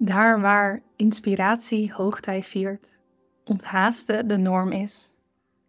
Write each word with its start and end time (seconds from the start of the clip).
Daar 0.00 0.40
waar 0.40 0.82
inspiratie 0.96 1.92
hoogtij 1.92 2.42
viert, 2.42 2.98
onthaasten 3.44 4.28
de 4.28 4.36
norm 4.36 4.72
is 4.72 5.14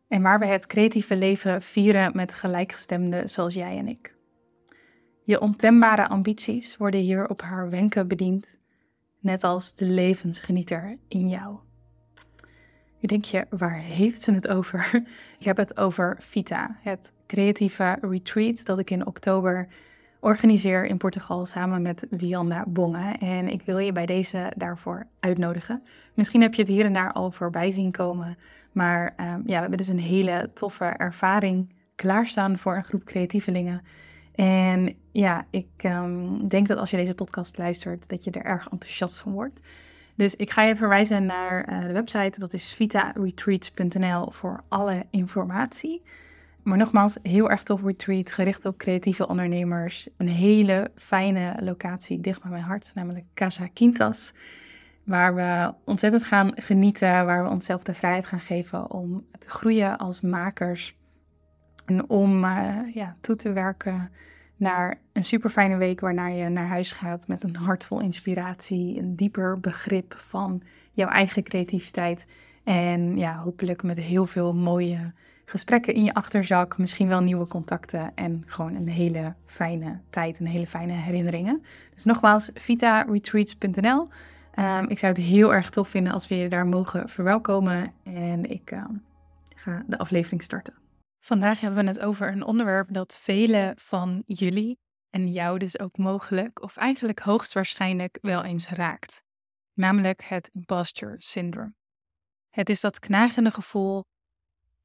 en 0.08 0.22
waar 0.22 0.40
we 0.40 0.46
het 0.46 0.68
creatieve 0.68 1.16
leven 1.16 1.62
vieren 1.62 2.12
met 2.16 2.34
gelijkgestemden 2.34 3.30
zoals 3.30 3.54
jij 3.54 3.78
en 3.78 3.88
ik. 3.88 4.16
Je 5.24 5.42
ontembare 5.42 6.08
ambities 6.08 6.78
worden 6.78 7.00
hier 7.00 7.30
op 7.30 7.42
haar 7.42 7.70
wenken 7.70 8.08
bediend, 8.08 8.58
net 9.20 9.44
als 9.44 9.76
de 9.76 9.86
levensgenieter 9.86 10.98
in 11.08 11.30
jou. 11.30 11.58
Nu 13.00 13.08
denk 13.08 13.26
je, 13.26 13.46
waar 13.50 13.80
heeft 13.80 14.22
ze 14.22 14.34
het 14.34 14.48
over? 14.48 14.90
Ik 15.40 15.46
heb 15.46 15.58
het 15.58 15.78
over 15.78 16.18
Vita, 16.20 16.78
het 16.82 17.14
creatieve 17.28 17.98
retreat 18.02 18.66
dat 18.66 18.80
ik 18.80 18.90
in 18.90 19.08
oktober 19.08 19.68
organiseer 20.20 20.86
in 20.86 20.98
Portugal 20.98 21.46
samen 21.46 21.82
met 21.82 22.08
Wianda 22.10 22.64
Bonge. 22.68 23.16
En 23.20 23.48
ik 23.48 23.62
wil 23.62 23.78
je 23.78 23.92
bij 23.92 24.06
deze 24.06 24.52
daarvoor 24.56 25.08
uitnodigen. 25.20 25.84
Misschien 26.14 26.42
heb 26.42 26.54
je 26.54 26.62
het 26.62 26.72
hier 26.72 26.86
en 26.86 26.94
daar 26.94 27.12
al 27.12 27.32
voorbij 27.32 27.72
zien 27.72 27.92
komen. 27.92 28.38
Maar 28.72 29.14
um, 29.18 29.26
ja, 29.26 29.42
we 29.44 29.54
hebben 29.54 29.78
dus 29.78 29.88
een 29.88 30.00
hele 30.00 30.50
toffe 30.54 30.86
ervaring 30.86 31.74
klaarstaan 31.96 32.58
voor 32.58 32.76
een 32.76 32.84
groep 32.84 33.04
creatievelingen. 33.04 33.82
En 34.36 34.96
ja, 35.12 35.46
ik 35.50 35.68
um, 35.86 36.48
denk 36.48 36.68
dat 36.68 36.78
als 36.78 36.90
je 36.90 36.98
deze 36.98 37.16
podcast 37.16 37.58
luistert, 37.58 38.10
dat 38.10 38.24
je 38.24 38.32
er 38.32 38.46
erg 38.46 38.68
enthousiast 38.72 39.20
van 39.20 39.32
wordt. 39.32 39.60
Dus 40.16 40.36
ik 40.36 40.50
ga 40.50 40.64
je 40.64 40.76
verwijzen 40.76 41.26
naar 41.26 41.70
uh, 41.70 41.88
de 41.88 41.94
website, 41.94 42.40
dat 42.40 42.54
is 42.54 42.74
vitaretreats.nl 42.74 44.32
voor 44.32 44.64
alle 44.68 45.06
informatie. 45.10 46.02
Maar 46.70 46.78
nogmaals, 46.78 47.18
heel 47.22 47.50
erg 47.50 47.64
tof 47.64 47.84
retreat, 47.84 48.32
gericht 48.32 48.66
op 48.66 48.78
creatieve 48.78 49.28
ondernemers. 49.28 50.10
Een 50.18 50.28
hele 50.28 50.92
fijne 50.96 51.56
locatie 51.60 52.22
dicht 52.22 52.42
bij 52.42 52.52
mijn 52.52 52.64
hart, 52.64 52.92
namelijk 52.96 53.26
Casa 53.34 53.68
Quintas. 53.74 54.34
Waar 55.04 55.36
we 55.36 55.74
ontzettend 55.86 56.24
gaan 56.24 56.52
genieten, 56.56 57.26
waar 57.26 57.44
we 57.44 57.50
onszelf 57.50 57.84
de 57.84 57.94
vrijheid 57.94 58.26
gaan 58.26 58.40
geven 58.40 58.92
om 58.92 59.26
te 59.40 59.50
groeien 59.50 59.98
als 59.98 60.22
makers. 60.22 60.96
En 61.86 62.10
om 62.10 62.44
uh, 62.44 62.78
ja, 62.94 63.16
toe 63.22 63.36
te 63.36 63.52
werken 63.52 64.12
naar 64.56 65.00
een 65.14 65.24
super 65.24 65.50
fijne 65.50 65.78
week 65.78 66.00
waarna 66.00 66.28
je 66.28 66.50
naar 66.50 66.68
huis 66.68 66.92
gaat 66.92 67.28
met 67.28 67.44
een 67.44 67.56
hart 67.56 67.86
vol 67.86 68.00
inspiratie, 68.00 69.00
een 69.00 69.16
dieper 69.16 69.60
begrip 69.60 70.16
van 70.18 70.62
jouw 70.92 71.10
eigen 71.10 71.44
creativiteit. 71.44 72.26
En 72.64 73.18
ja, 73.18 73.38
hopelijk 73.38 73.84
met 73.84 73.98
heel 73.98 74.26
veel 74.26 74.54
mooie 74.54 75.14
gesprekken 75.50 75.94
in 75.94 76.04
je 76.04 76.14
achterzak, 76.14 76.78
misschien 76.78 77.08
wel 77.08 77.22
nieuwe 77.22 77.48
contacten 77.48 78.12
en 78.16 78.44
gewoon 78.46 78.76
een 78.76 78.90
hele 78.90 79.34
fijne 79.46 80.00
tijd 80.10 80.40
en 80.40 80.46
hele 80.46 80.68
fijne 80.68 80.94
herinneringen. 80.94 81.64
Dus 81.94 82.04
nogmaals, 82.04 82.52
vitaretreats.nl. 82.54 84.08
Um, 84.60 84.90
ik 84.90 85.00
zou 85.00 85.14
het 85.14 85.22
heel 85.22 85.54
erg 85.54 85.70
tof 85.70 85.90
vinden 85.90 86.14
als 86.14 86.28
we 86.28 86.36
je 86.36 86.50
daar 86.50 86.68
mogen 86.68 87.10
verwelkomen 87.10 87.94
en 88.04 88.50
ik 88.50 88.72
uh, 88.72 88.86
ga 89.56 89.84
de 89.88 89.98
aflevering 89.98 90.44
starten. 90.44 90.74
Vandaag 91.20 91.60
hebben 91.60 91.84
we 91.84 91.88
het 91.88 92.00
over 92.00 92.32
een 92.32 92.44
onderwerp 92.44 92.94
dat 92.94 93.20
velen 93.24 93.74
van 93.78 94.24
jullie 94.26 94.80
en 95.10 95.28
jou 95.28 95.58
dus 95.58 95.80
ook 95.80 95.98
mogelijk, 95.98 96.62
of 96.62 96.78
eigenlijk 96.78 97.20
hoogstwaarschijnlijk 97.20 98.18
wel 98.22 98.44
eens 98.44 98.70
raakt. 98.70 99.24
Namelijk 99.74 100.24
het 100.24 100.50
imposter 100.54 101.16
syndrome. 101.18 101.74
Het 102.50 102.70
is 102.70 102.82
dat 102.82 103.00
knagende 103.00 103.52
gevoel 103.52 104.04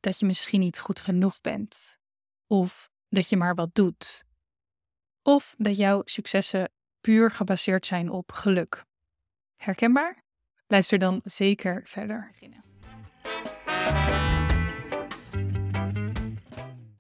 dat 0.05 0.19
je 0.19 0.27
misschien 0.27 0.61
niet 0.61 0.79
goed 0.79 1.01
genoeg 1.01 1.41
bent. 1.41 1.99
Of 2.47 2.91
dat 3.09 3.29
je 3.29 3.37
maar 3.37 3.55
wat 3.55 3.75
doet. 3.75 4.25
Of 5.23 5.55
dat 5.59 5.77
jouw 5.77 6.03
successen 6.05 6.73
puur 7.01 7.31
gebaseerd 7.31 7.87
zijn 7.87 8.11
op 8.11 8.33
geluk. 8.33 8.85
Herkenbaar? 9.57 10.23
Luister 10.67 10.99
dan 10.99 11.21
zeker 11.25 11.81
verder. 11.85 12.33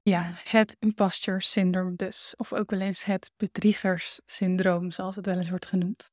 Ja, 0.02 0.32
het 0.44 0.76
imposter 0.78 1.42
syndroom 1.42 1.96
dus, 1.96 2.34
of 2.36 2.52
ook 2.52 2.70
wel 2.70 2.80
eens 2.80 3.04
het 3.04 3.30
bedriegerssyndroom, 3.36 4.90
zoals 4.90 5.16
het 5.16 5.26
wel 5.26 5.36
eens 5.36 5.50
wordt 5.50 5.66
genoemd. 5.66 6.10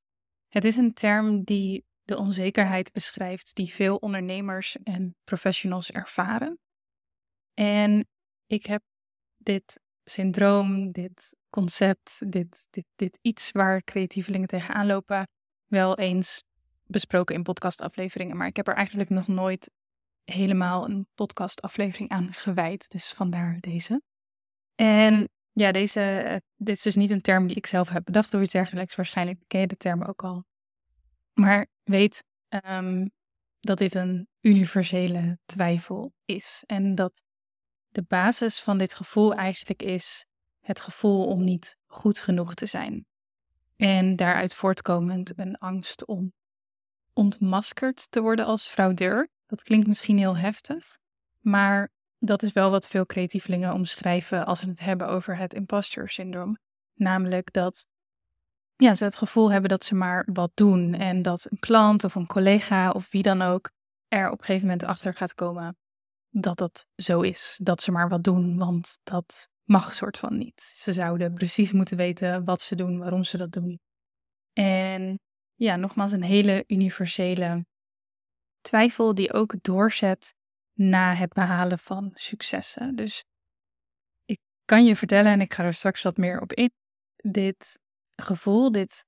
Het 0.48 0.66
is 0.66 0.78
een 0.78 0.94
term 0.94 1.44
die 1.44 1.86
de 2.04 2.18
onzekerheid 2.18 2.92
beschrijft 2.92 3.56
die 3.56 3.74
veel 3.74 3.96
ondernemers 3.96 4.78
en 4.84 5.16
professionals 5.24 5.92
ervaren. 5.92 6.60
En 7.54 8.08
ik 8.48 8.66
heb 8.66 8.84
dit 9.38 9.80
syndroom, 10.04 10.92
dit 10.92 11.36
concept, 11.50 12.32
dit, 12.32 12.68
dit, 12.70 12.86
dit 12.96 13.20
iets 13.22 13.52
waar 13.52 13.84
creatievelingen 13.84 14.48
tegenaan 14.48 14.86
lopen, 14.86 15.28
wel 15.66 15.98
eens 15.98 16.44
besproken 16.86 17.36
in 17.36 17.44
podcastafleveringen. 17.44 18.38
Maar 18.38 18.48
ik 18.48 18.56
heb 18.56 18.68
er 18.68 18.76
eigenlijk 18.76 19.10
nog 19.10 19.28
nooit 19.28 19.72
helemaal 20.24 20.90
een 20.90 21.08
podcastaflevering 21.16 22.10
aan 22.10 22.34
gewijd. 22.34 22.90
Dus 22.90 23.12
vandaar 23.12 23.60
deze. 23.60 24.02
En 24.76 25.30
ja, 25.52 25.72
deze, 25.72 26.02
eh, 26.02 26.38
dit 26.56 26.76
is 26.76 26.82
dus 26.82 26.96
niet 26.96 27.12
een 27.12 27.22
term 27.22 27.48
die 27.48 27.56
ik 27.56 27.66
zelf 27.66 27.90
heb 27.90 28.06
bedacht 28.06 28.34
of 28.34 28.42
iets 28.42 28.52
dergelijks. 28.52 28.96
Waarschijnlijk 28.96 29.40
ken 29.48 29.60
je 29.60 29.68
de 29.68 29.78
term 29.78 30.04
ook 30.04 30.24
al. 30.24 30.44
Maar 31.34 31.68
weet 31.84 32.24
um, 32.66 33.12
dat 33.60 33.78
dit 33.78 33.96
een 33.96 34.28
universele 34.42 35.40
twijfel 35.46 36.14
is. 36.26 36.64
En 36.66 36.96
dat 36.96 37.24
de 37.92 38.04
basis 38.08 38.62
van 38.62 38.78
dit 38.78 38.94
gevoel 38.94 39.34
eigenlijk 39.34 39.84
is 39.84 40.26
het 40.60 40.80
gevoel 40.80 41.26
om 41.26 41.44
niet 41.44 41.78
goed 41.86 42.20
genoeg 42.20 42.54
te 42.54 42.66
zijn. 42.66 43.06
En 43.76 44.16
daaruit 44.16 44.56
voortkomend 44.56 45.40
een 45.40 45.58
angst 45.58 46.06
om 46.06 46.34
ontmaskerd 47.14 48.12
te 48.12 48.22
worden 48.22 48.46
als 48.46 48.68
fraudeur. 48.68 49.30
Dat 49.46 49.64
klinkt 49.64 49.88
misschien 49.88 50.18
heel 50.18 50.38
heftig, 50.38 50.98
maar 51.40 51.92
dat 52.20 52.44
is 52.44 52.54
wel 52.54 52.72
wat 52.72 52.88
veel 52.88 53.06
creatievelingen 53.06 53.74
omschrijven 53.74 54.46
als 54.46 54.62
we 54.62 54.70
het 54.70 54.80
hebben 54.80 55.08
over 55.08 55.38
het 55.38 55.54
imposter 55.54 56.10
syndroom. 56.10 56.58
Namelijk 56.94 57.54
dat 57.54 57.88
ja, 58.76 58.96
ze 58.96 59.04
het 59.04 59.16
gevoel 59.16 59.52
hebben 59.52 59.70
dat 59.70 59.84
ze 59.84 59.96
maar 59.96 60.28
wat 60.34 60.52
doen 60.54 60.94
en 60.94 61.22
dat 61.22 61.48
een 61.50 61.60
klant 61.60 62.04
of 62.04 62.16
een 62.16 62.28
collega 62.28 62.90
of 62.92 63.12
wie 63.12 63.24
dan 63.24 63.42
ook 63.42 63.72
er 64.08 64.30
op 64.30 64.40
een 64.40 64.46
gegeven 64.46 64.68
moment 64.68 64.86
achter 64.86 65.14
gaat 65.14 65.34
komen 65.34 65.78
dat 66.32 66.58
dat 66.58 66.86
zo 66.96 67.22
is. 67.22 67.60
Dat 67.64 67.82
ze 67.82 67.92
maar 67.92 68.10
wat 68.10 68.24
doen, 68.24 68.58
want 68.58 68.98
dat 69.04 69.50
mag 69.64 69.94
soort 69.94 70.18
van 70.18 70.38
niet. 70.38 70.62
Ze 70.62 70.94
zouden 70.94 71.34
precies 71.34 71.72
moeten 71.72 71.98
weten 71.98 72.46
wat 72.46 72.62
ze 72.62 72.76
doen, 72.76 72.98
waarom 72.98 73.24
ze 73.24 73.38
dat 73.38 73.52
doen. 73.52 73.80
En 74.54 75.20
ja, 75.56 75.76
nogmaals 75.76 76.12
een 76.12 76.24
hele 76.24 76.64
universele 76.68 77.66
twijfel 78.62 79.16
die 79.16 79.34
ook 79.34 79.64
doorzet 79.64 80.34
na 80.74 81.14
het 81.14 81.34
behalen 81.34 81.80
van 81.80 82.12
successen. 82.14 82.96
Dus 82.96 83.24
ik 84.26 84.40
kan 84.66 84.86
je 84.86 84.96
vertellen, 84.96 85.32
en 85.32 85.42
ik 85.42 85.54
ga 85.54 85.64
er 85.64 85.74
straks 85.74 86.02
wat 86.02 86.18
meer 86.18 86.42
op 86.42 86.54
in, 86.54 86.72
dit 87.16 87.80
gevoel, 88.16 88.72
dit 88.72 89.06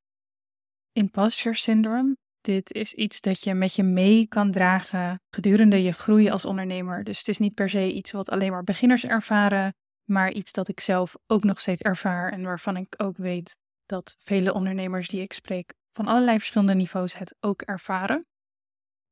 imposter 0.91 1.55
syndrome, 1.55 2.16
dit 2.43 2.73
is 2.73 2.93
iets 2.93 3.21
dat 3.21 3.43
je 3.43 3.53
met 3.53 3.75
je 3.75 3.83
mee 3.83 4.27
kan 4.27 4.51
dragen 4.51 5.21
gedurende 5.29 5.83
je 5.83 5.91
groei 5.91 6.29
als 6.29 6.45
ondernemer. 6.45 7.03
Dus 7.03 7.17
het 7.17 7.27
is 7.27 7.37
niet 7.37 7.53
per 7.53 7.69
se 7.69 7.93
iets 7.93 8.11
wat 8.11 8.29
alleen 8.29 8.51
maar 8.51 8.63
beginners 8.63 9.05
ervaren, 9.05 9.75
maar 10.03 10.31
iets 10.31 10.51
dat 10.51 10.67
ik 10.67 10.79
zelf 10.79 11.15
ook 11.27 11.43
nog 11.43 11.59
steeds 11.59 11.81
ervaar 11.81 12.31
en 12.31 12.43
waarvan 12.43 12.77
ik 12.77 12.93
ook 12.97 13.17
weet 13.17 13.57
dat 13.85 14.15
vele 14.19 14.53
ondernemers 14.53 15.07
die 15.07 15.21
ik 15.21 15.33
spreek 15.33 15.73
van 15.91 16.07
allerlei 16.07 16.37
verschillende 16.37 16.75
niveaus 16.75 17.17
het 17.17 17.35
ook 17.39 17.61
ervaren. 17.61 18.25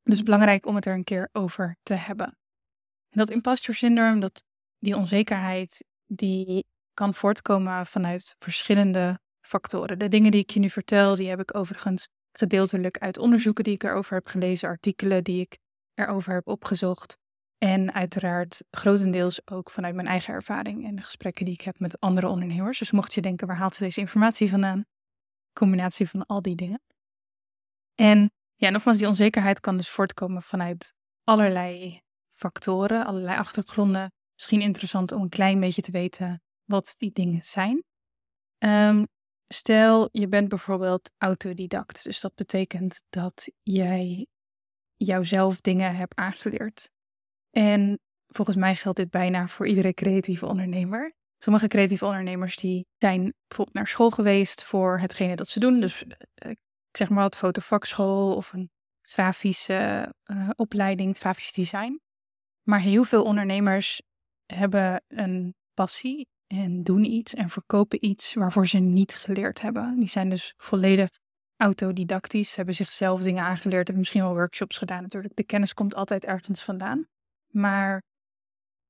Dus 0.04 0.24
belangrijk 0.24 0.66
om 0.66 0.76
het 0.76 0.86
er 0.86 0.94
een 0.94 1.04
keer 1.04 1.30
over 1.32 1.78
te 1.84 1.94
hebben. 1.94 2.28
En 3.10 3.18
dat 3.18 3.30
imposter 3.30 3.74
syndroom, 3.74 4.20
dat, 4.20 4.44
die 4.78 4.96
onzekerheid, 4.96 5.86
die 6.06 6.66
kan 6.94 7.14
voortkomen 7.14 7.86
vanuit 7.86 8.36
verschillende 8.40 9.20
factoren. 9.42 10.00
De 10.00 10.10
dingen 10.10 10.32
die 10.32 10.42
ik 10.42 10.50
je 10.50 10.60
nu 10.60 10.70
vertel, 10.70 11.16
die 11.16 11.30
heb 11.30 11.40
ik 11.40 11.56
overigens 11.56 12.08
gedeeltelijk 12.32 12.98
uit 12.98 13.18
onderzoeken 13.18 13.64
die 13.64 13.74
ik 13.74 13.84
erover 13.84 14.16
heb 14.16 14.28
gelezen, 14.28 14.70
artikelen 14.70 15.24
die 15.24 15.42
ik 15.42 15.58
erover 15.94 16.34
heb 16.34 16.48
opgezocht. 16.48 17.18
En 17.58 17.94
uiteraard 17.94 18.64
grotendeels 18.72 19.48
ook 19.48 19.70
vanuit 19.70 19.96
mijn 19.96 20.08
eigen 20.08 20.34
ervaring 20.34 20.86
en 20.86 20.96
de 20.96 21.02
gesprekken 21.02 21.46
die 21.46 21.54
ik 21.54 21.62
heb 21.62 21.80
met 21.80 22.00
andere 22.00 22.28
ondernemers. 22.28 22.80
Dus 22.80 22.92
mocht 22.92 23.14
je 23.14 23.22
denken, 23.22 23.48
waar 23.48 23.58
haalt 23.58 23.76
ze 23.76 23.84
deze 23.84 24.00
informatie 24.00 24.50
vandaan? 24.50 24.86
Combinatie 25.54 26.10
van 26.10 26.26
al 26.26 26.42
die 26.42 26.56
dingen. 26.56 26.82
En 27.96 28.32
ja, 28.56 28.70
nogmaals, 28.70 28.98
die 28.98 29.08
onzekerheid 29.08 29.60
kan 29.60 29.78
dus 29.78 29.90
voortkomen 29.90 30.42
vanuit 30.42 30.94
allerlei 31.24 32.02
factoren, 32.30 33.06
allerlei 33.06 33.38
achtergronden. 33.38 34.12
Misschien 34.36 34.62
interessant 34.62 35.12
om 35.12 35.22
een 35.22 35.30
klein 35.30 35.60
beetje 35.60 35.82
te 35.82 35.92
weten 35.92 36.42
wat 36.64 36.96
die 36.98 37.12
dingen 37.12 37.44
zijn. 37.44 37.84
Um, 38.58 39.08
Stel, 39.54 40.10
je 40.12 40.28
bent 40.28 40.48
bijvoorbeeld 40.50 41.12
autodidact. 41.18 42.04
Dus 42.04 42.20
dat 42.20 42.36
betekent 42.36 43.04
dat 43.10 43.52
jij 43.62 44.28
jouzelf 44.96 45.62
dingen 45.62 45.96
hebt 45.96 46.16
aangeleerd. 46.16 46.92
En 47.50 48.00
volgens 48.28 48.58
mij 48.58 48.76
geldt 48.76 48.98
dit 48.98 49.10
bijna 49.10 49.48
voor 49.48 49.68
iedere 49.68 49.94
creatieve 49.94 50.46
ondernemer. 50.46 51.14
Sommige 51.38 51.68
creatieve 51.68 52.06
ondernemers 52.06 52.56
die 52.56 52.86
zijn 52.98 53.34
bijvoorbeeld 53.48 53.78
naar 53.78 53.88
school 53.88 54.12
geweest 54.12 54.64
voor 54.64 55.00
hetgene 55.00 55.36
dat 55.36 55.48
ze 55.48 55.60
doen. 55.60 55.80
Dus 55.80 56.04
uh, 56.04 56.12
ik 56.36 56.60
zeg 56.92 57.10
maar 57.10 57.24
wat, 57.24 57.38
fotovakschool 57.38 58.36
of 58.36 58.54
een 58.54 58.70
grafische 59.02 60.14
uh, 60.26 60.50
opleiding, 60.56 61.18
grafisch 61.18 61.52
design. 61.52 62.02
Maar 62.62 62.80
heel 62.80 63.04
veel 63.04 63.24
ondernemers 63.24 64.02
hebben 64.46 65.04
een 65.08 65.56
passie 65.74 66.28
en 66.52 66.84
doen 66.84 67.04
iets 67.04 67.34
en 67.34 67.50
verkopen 67.50 68.06
iets 68.06 68.34
waarvoor 68.34 68.68
ze 68.68 68.78
niet 68.78 69.16
geleerd 69.16 69.62
hebben. 69.62 70.00
Die 70.00 70.08
zijn 70.08 70.30
dus 70.30 70.54
volledig 70.58 71.10
autodidactisch, 71.56 72.56
hebben 72.56 72.76
zichzelf 72.76 73.22
dingen 73.22 73.44
aangeleerd, 73.44 73.76
hebben 73.88 73.98
misschien 73.98 74.22
wel 74.22 74.34
workshops 74.34 74.78
gedaan 74.78 75.02
natuurlijk. 75.02 75.36
De 75.36 75.44
kennis 75.44 75.74
komt 75.74 75.96
altijd 75.96 76.26
ergens 76.26 76.64
vandaan. 76.64 77.08
Maar 77.48 78.04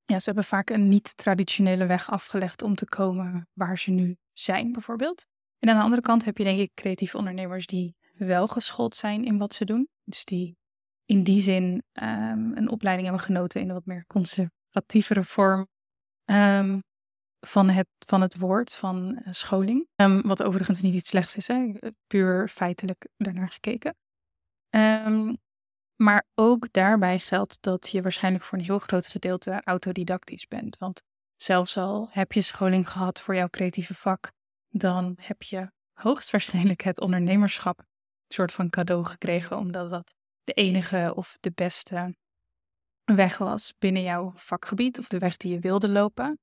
ja, 0.06 0.20
ze 0.20 0.26
hebben 0.26 0.44
vaak 0.44 0.70
een 0.70 0.88
niet-traditionele 0.88 1.86
weg 1.86 2.10
afgelegd 2.10 2.62
om 2.62 2.76
te 2.76 2.86
komen 2.86 3.48
waar 3.54 3.78
ze 3.78 3.92
nu 3.92 4.18
zijn, 4.34 4.72
bijvoorbeeld. 4.72 5.26
En 5.60 5.70
aan 5.70 5.76
de 5.76 5.84
andere 5.84 6.02
kant 6.02 6.26
heb 6.26 6.38
je 6.38 6.44
denk 6.44 6.60
ik 6.60 6.72
creatieve 6.74 7.18
ondernemers 7.18 7.66
die 7.66 7.96
wel 8.14 8.48
geschoold 8.48 8.96
zijn 8.96 9.24
in 9.26 9.38
wat 9.38 9.54
ze 9.54 9.66
doen. 9.66 9.88
Dus 10.04 10.26
die 10.26 10.58
in 11.06 11.24
die 11.24 11.40
zin 11.40 11.84
ehm, 11.92 12.52
een 12.58 12.70
opleiding 12.70 13.08
hebben 13.08 13.26
genoten 13.26 13.62
in 13.62 13.68
een 13.68 13.74
wat 13.74 13.86
meer 13.86 14.06
conservatievere 14.08 15.24
vorm 15.24 15.68
ehm, 16.26 16.80
van, 17.48 17.70
het, 17.70 17.88
van 18.08 18.22
het 18.22 18.38
woord, 18.38 18.76
van 18.76 19.22
uh, 19.26 19.34
scholing. 19.34 19.88
Um, 19.96 20.22
wat 20.22 20.44
overigens 20.44 20.82
niet 20.82 20.94
iets 20.94 21.10
slechts 21.10 21.36
is, 21.36 21.48
hè? 21.48 21.74
puur 22.08 22.50
feitelijk 22.50 23.08
daarnaar 23.18 23.50
gekeken. 23.50 23.96
maar 25.96 26.26
ook 26.36 26.72
daarbij 26.72 27.20
geldt 27.20 27.58
dat 27.62 27.90
je 27.90 28.02
waarschijnlijk 28.02 28.44
voor 28.44 28.58
een 28.58 28.64
heel 28.64 28.80
groot 28.80 29.08
gedeelte 29.08 29.62
autodidactisch 29.64 30.48
bent. 30.48 30.78
Want 30.78 31.02
zelfs 31.36 31.78
al 31.78 32.08
heb 32.12 32.32
je 32.32 32.42
scholing 32.42 32.90
gehad 32.90 33.22
voor 33.22 33.36
jouw 33.36 33.50
creatieve 33.50 33.94
vak, 33.94 34.32
dan 34.70 35.18
heb 35.22 35.44
je 35.44 35.72
hoogstwaarschijnlijk 35.94 36.82
het 36.82 37.00
ondernemerschap 37.00 37.80
een 37.80 37.86
soort 38.28 38.52
van 38.52 38.70
cadeau 38.70 39.06
gekregen, 39.06 39.58
omdat 39.58 39.90
dat 39.90 40.16
de 40.44 40.54
enige 40.54 41.14
of 41.16 41.38
de 41.40 41.52
beste 41.56 42.16
weg 43.04 43.38
was 43.38 43.74
binnen 43.80 44.02
jouw 44.02 44.32
vakgebied 44.36 45.00
of 45.00 45.08
de 45.08 45.20
weg 45.20 45.38
die 45.38 45.52
je 45.52 45.60
wilde 45.60 45.90
lopen. 45.90 46.40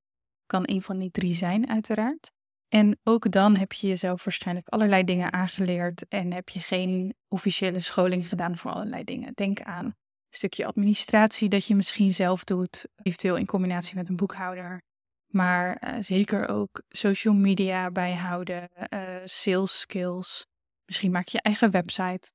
Kan 0.49 0.63
een 0.65 0.83
van 0.83 0.99
die 0.99 1.11
drie 1.11 1.35
zijn, 1.35 1.69
uiteraard. 1.69 2.31
En 2.69 2.99
ook 3.03 3.31
dan 3.31 3.57
heb 3.57 3.73
je 3.73 3.87
jezelf 3.87 4.25
waarschijnlijk 4.25 4.69
allerlei 4.69 5.05
dingen 5.05 5.33
aangeleerd 5.33 6.09
en 6.09 6.33
heb 6.33 6.49
je 6.49 6.61
geen 6.61 7.15
officiële 7.29 7.81
scholing 7.81 8.29
gedaan 8.29 8.57
voor 8.57 8.71
allerlei 8.71 9.05
dingen. 9.05 9.33
Denk 9.35 9.61
aan 9.61 9.85
een 9.85 9.95
stukje 10.31 10.67
administratie 10.67 11.49
dat 11.49 11.67
je 11.67 11.75
misschien 11.75 12.13
zelf 12.13 12.45
doet, 12.45 12.87
eventueel 13.03 13.37
in 13.37 13.47
combinatie 13.47 13.97
met 13.97 14.09
een 14.09 14.17
boekhouder. 14.17 14.83
Maar 15.27 15.83
uh, 15.85 15.97
zeker 16.01 16.49
ook 16.49 16.83
social 16.89 17.35
media 17.35 17.91
bijhouden, 17.91 18.71
uh, 18.91 19.01
sales 19.25 19.81
skills. 19.81 20.47
Misschien 20.85 21.11
maak 21.11 21.29
je 21.29 21.37
je 21.37 21.43
eigen 21.43 21.71
website. 21.71 22.33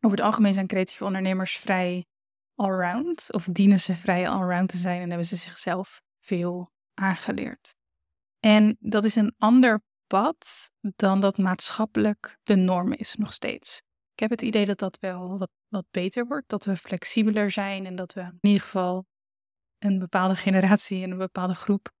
Over 0.00 0.16
het 0.16 0.26
algemeen 0.26 0.54
zijn 0.54 0.66
creatieve 0.66 1.04
ondernemers 1.04 1.56
vrij 1.56 2.06
allround. 2.54 3.32
Of 3.32 3.44
dienen 3.44 3.80
ze 3.80 3.94
vrij 3.94 4.28
allround 4.28 4.68
te 4.68 4.76
zijn 4.76 5.00
en 5.00 5.08
hebben 5.08 5.26
ze 5.26 5.36
zichzelf 5.36 6.02
veel 6.20 6.72
aangeleerd. 6.94 7.74
En 8.40 8.76
dat 8.80 9.04
is 9.04 9.16
een 9.16 9.34
ander 9.38 9.82
pad 10.06 10.70
dan 10.80 11.20
dat 11.20 11.38
maatschappelijk 11.38 12.38
de 12.42 12.56
norm 12.56 12.92
is 12.92 13.14
nog 13.14 13.32
steeds. 13.32 13.82
Ik 14.12 14.20
heb 14.20 14.30
het 14.30 14.42
idee 14.42 14.66
dat 14.66 14.78
dat 14.78 14.98
wel 14.98 15.38
wat, 15.38 15.50
wat 15.68 15.86
beter 15.90 16.26
wordt. 16.26 16.48
Dat 16.48 16.64
we 16.64 16.76
flexibeler 16.76 17.50
zijn 17.50 17.86
en 17.86 17.96
dat 17.96 18.12
we 18.12 18.20
in 18.20 18.38
ieder 18.40 18.62
geval 18.62 19.06
een 19.78 19.98
bepaalde 19.98 20.36
generatie 20.36 21.02
en 21.02 21.10
een 21.10 21.18
bepaalde 21.18 21.54
groep 21.54 21.92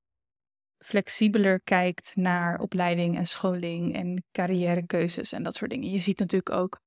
flexibeler 0.84 1.60
kijkt 1.60 2.16
naar 2.16 2.58
opleiding 2.58 3.16
en 3.16 3.26
scholing 3.26 3.94
en 3.94 4.24
carrièrekeuzes 4.32 5.32
en 5.32 5.42
dat 5.42 5.54
soort 5.54 5.70
dingen. 5.70 5.90
Je 5.90 5.98
ziet 5.98 6.18
natuurlijk 6.18 6.50
ook 6.50 6.80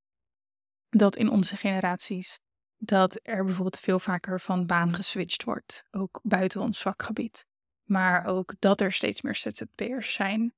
dat 0.90 1.16
in 1.16 1.30
onze 1.30 1.56
generaties 1.56 2.40
dat 2.78 3.20
er 3.24 3.44
bijvoorbeeld 3.44 3.80
veel 3.80 4.00
vaker 4.00 4.40
van 4.40 4.66
baan 4.66 4.94
geswitcht 4.94 5.44
wordt, 5.44 5.84
ook 5.92 6.20
buiten 6.24 6.62
ons 6.62 6.82
vakgebied. 6.82 7.46
Maar 7.88 8.26
ook 8.26 8.54
dat 8.60 8.82
er 8.82 8.92
steeds 8.92 9.22
meer 9.22 9.36
ZZP'ers 9.36 10.14
zijn 10.14 10.54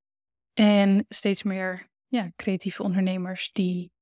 en 0.52 1.04
steeds 1.08 1.42
meer 1.42 1.88
ja, 2.06 2.30
creatieve 2.36 2.82
ondernemers 2.82 3.52
die 3.52 3.92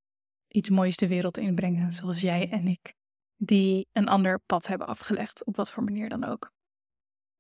iets 0.49 0.71
moois 0.71 0.97
de 0.97 1.09
wereld 1.09 1.39
inbrengen, 1.39 1.93
zoals 1.93 2.21
jij 2.21 2.51
en 2.51 2.67
ik 2.67 2.95
die 3.37 3.89
een 3.93 4.09
ander 4.09 4.41
pad 4.41 4.67
hebben 4.67 4.87
afgelegd, 4.87 5.45
op 5.45 5.57
wat 5.57 5.71
voor 5.71 5.85
manier 5.85 6.09
dan 6.09 6.25
ook. 6.25 6.53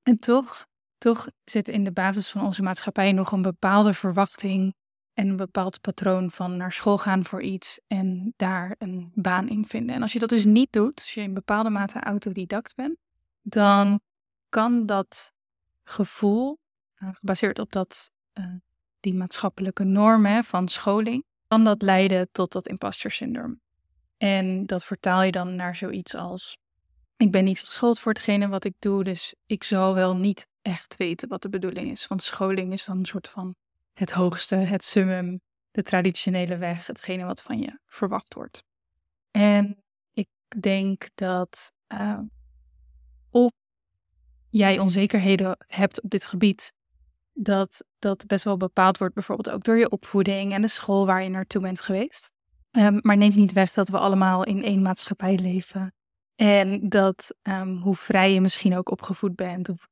En 0.02 0.18
toch, 0.18 0.66
toch 0.98 1.28
zit 1.44 1.68
in 1.68 1.84
de 1.84 1.92
basis 1.92 2.30
van 2.30 2.42
onze 2.42 2.62
maatschappij 2.62 3.12
nog 3.12 3.32
een 3.32 3.42
bepaalde 3.42 3.94
verwachting 3.94 4.74
en 5.12 5.28
een 5.28 5.36
bepaald 5.36 5.80
patroon 5.80 6.30
van 6.30 6.56
naar 6.56 6.72
school 6.72 6.98
gaan 6.98 7.24
voor 7.24 7.42
iets 7.42 7.80
en 7.86 8.32
daar 8.36 8.74
een 8.78 9.12
baan 9.14 9.48
in 9.48 9.66
vinden. 9.66 9.94
En 9.94 10.02
als 10.02 10.12
je 10.12 10.18
dat 10.18 10.28
dus 10.28 10.44
niet 10.44 10.72
doet, 10.72 11.00
als 11.00 11.14
je 11.14 11.20
in 11.20 11.34
bepaalde 11.34 11.70
mate 11.70 12.00
autodidact 12.00 12.74
bent, 12.74 12.96
dan 13.42 14.00
kan 14.48 14.86
dat 14.86 15.32
gevoel, 15.88 16.58
eh, 16.94 17.08
gebaseerd 17.12 17.58
op 17.58 17.72
dat, 17.72 18.10
uh, 18.34 18.54
die 19.00 19.14
maatschappelijke 19.14 19.84
normen 19.84 20.44
van 20.44 20.68
scholing, 20.68 21.24
kan 21.46 21.64
dat 21.64 21.82
leiden 21.82 22.28
tot 22.32 22.52
dat 22.52 22.66
imposter 22.66 23.10
syndroom. 23.10 23.60
En 24.16 24.66
dat 24.66 24.84
vertaal 24.84 25.22
je 25.22 25.32
dan 25.32 25.54
naar 25.54 25.76
zoiets 25.76 26.14
als: 26.14 26.56
ik 27.16 27.32
ben 27.32 27.44
niet 27.44 27.60
geschoold 27.60 28.00
voor 28.00 28.12
hetgene 28.12 28.48
wat 28.48 28.64
ik 28.64 28.74
doe, 28.78 29.04
dus 29.04 29.34
ik 29.46 29.64
zal 29.64 29.94
wel 29.94 30.16
niet 30.16 30.46
echt 30.62 30.96
weten 30.96 31.28
wat 31.28 31.42
de 31.42 31.48
bedoeling 31.48 31.90
is. 31.90 32.06
Want 32.06 32.22
scholing 32.22 32.72
is 32.72 32.84
dan 32.84 32.98
een 32.98 33.04
soort 33.04 33.28
van 33.28 33.54
het 33.92 34.10
hoogste, 34.10 34.54
het 34.54 34.84
summum, 34.84 35.40
de 35.70 35.82
traditionele 35.82 36.56
weg, 36.56 36.86
hetgene 36.86 37.24
wat 37.24 37.42
van 37.42 37.58
je 37.58 37.80
verwacht 37.86 38.34
wordt. 38.34 38.62
En 39.30 39.82
ik 40.12 40.28
denk 40.60 41.08
dat 41.14 41.72
uh, 41.92 42.18
of 43.30 43.50
jij 44.50 44.78
onzekerheden 44.78 45.56
hebt 45.66 46.02
op 46.02 46.10
dit 46.10 46.24
gebied, 46.24 46.72
dat 47.32 47.84
dat 47.98 48.26
best 48.26 48.44
wel 48.44 48.56
bepaald 48.56 48.98
wordt, 48.98 49.14
bijvoorbeeld 49.14 49.50
ook 49.50 49.64
door 49.64 49.78
je 49.78 49.90
opvoeding 49.90 50.52
en 50.52 50.60
de 50.60 50.68
school 50.68 51.06
waar 51.06 51.22
je 51.22 51.28
naartoe 51.28 51.62
bent 51.62 51.80
geweest. 51.80 52.32
Um, 52.70 52.98
maar 53.02 53.16
neemt 53.16 53.34
niet 53.34 53.52
weg 53.52 53.72
dat 53.72 53.88
we 53.88 53.98
allemaal 53.98 54.44
in 54.44 54.64
één 54.64 54.82
maatschappij 54.82 55.38
leven. 55.38 55.94
En 56.34 56.88
dat 56.88 57.34
um, 57.42 57.76
hoe 57.76 57.94
vrij 57.96 58.32
je 58.32 58.40
misschien 58.40 58.76
ook 58.76 58.90
opgevoed 58.90 59.36
bent, 59.36 59.68
of 59.68 59.88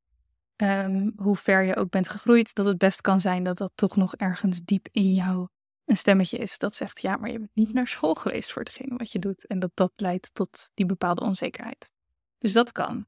um, 0.56 1.12
hoe 1.16 1.36
ver 1.36 1.62
je 1.62 1.76
ook 1.76 1.90
bent 1.90 2.08
gegroeid, 2.08 2.54
dat 2.54 2.66
het 2.66 2.78
best 2.78 3.00
kan 3.00 3.20
zijn 3.20 3.42
dat 3.42 3.56
dat 3.56 3.72
toch 3.74 3.96
nog 3.96 4.14
ergens 4.14 4.60
diep 4.60 4.88
in 4.90 5.14
jou 5.14 5.48
een 5.86 5.96
stemmetje 5.96 6.38
is 6.38 6.58
dat 6.58 6.74
zegt: 6.74 7.00
ja, 7.00 7.16
maar 7.16 7.30
je 7.30 7.38
bent 7.38 7.54
niet 7.54 7.72
naar 7.72 7.86
school 7.86 8.14
geweest 8.14 8.52
voor 8.52 8.62
hetgene 8.62 8.96
wat 8.96 9.12
je 9.12 9.18
doet. 9.18 9.46
En 9.46 9.58
dat 9.58 9.70
dat 9.74 9.92
leidt 9.96 10.34
tot 10.34 10.70
die 10.74 10.86
bepaalde 10.86 11.20
onzekerheid. 11.20 11.92
Dus 12.38 12.52
dat 12.52 12.72
kan. 12.72 13.06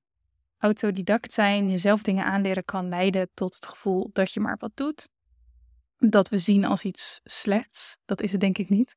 Autodidact 0.59 1.33
zijn, 1.33 1.71
jezelf 1.71 2.03
dingen 2.03 2.25
aanleren, 2.25 2.65
kan 2.65 2.89
leiden 2.89 3.31
tot 3.35 3.55
het 3.55 3.67
gevoel 3.67 4.11
dat 4.13 4.33
je 4.33 4.41
maar 4.41 4.57
wat 4.59 4.73
doet. 4.75 5.09
Dat 5.97 6.29
we 6.29 6.39
zien 6.39 6.65
als 6.65 6.85
iets 6.85 7.21
slechts. 7.25 7.97
Dat 8.05 8.21
is 8.21 8.33
het 8.33 8.41
denk 8.41 8.59
ik 8.59 8.69
niet. 8.69 8.97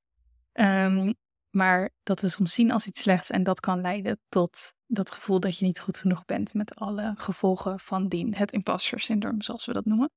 Um, 0.53 1.15
maar 1.51 1.89
dat 2.03 2.21
we 2.21 2.29
soms 2.29 2.53
zien 2.53 2.71
als 2.71 2.87
iets 2.87 3.01
slechts 3.01 3.29
en 3.29 3.43
dat 3.43 3.59
kan 3.59 3.81
leiden 3.81 4.19
tot 4.29 4.73
dat 4.87 5.11
gevoel 5.11 5.39
dat 5.39 5.57
je 5.57 5.65
niet 5.65 5.79
goed 5.79 5.97
genoeg 5.97 6.25
bent 6.25 6.53
met 6.53 6.75
alle 6.75 7.13
gevolgen 7.15 7.79
van 7.79 8.07
dien, 8.07 8.35
het 8.35 8.51
imposter 8.51 8.99
syndroom, 8.99 9.41
zoals 9.41 9.65
we 9.65 9.73
dat 9.73 9.85
noemen. 9.85 10.11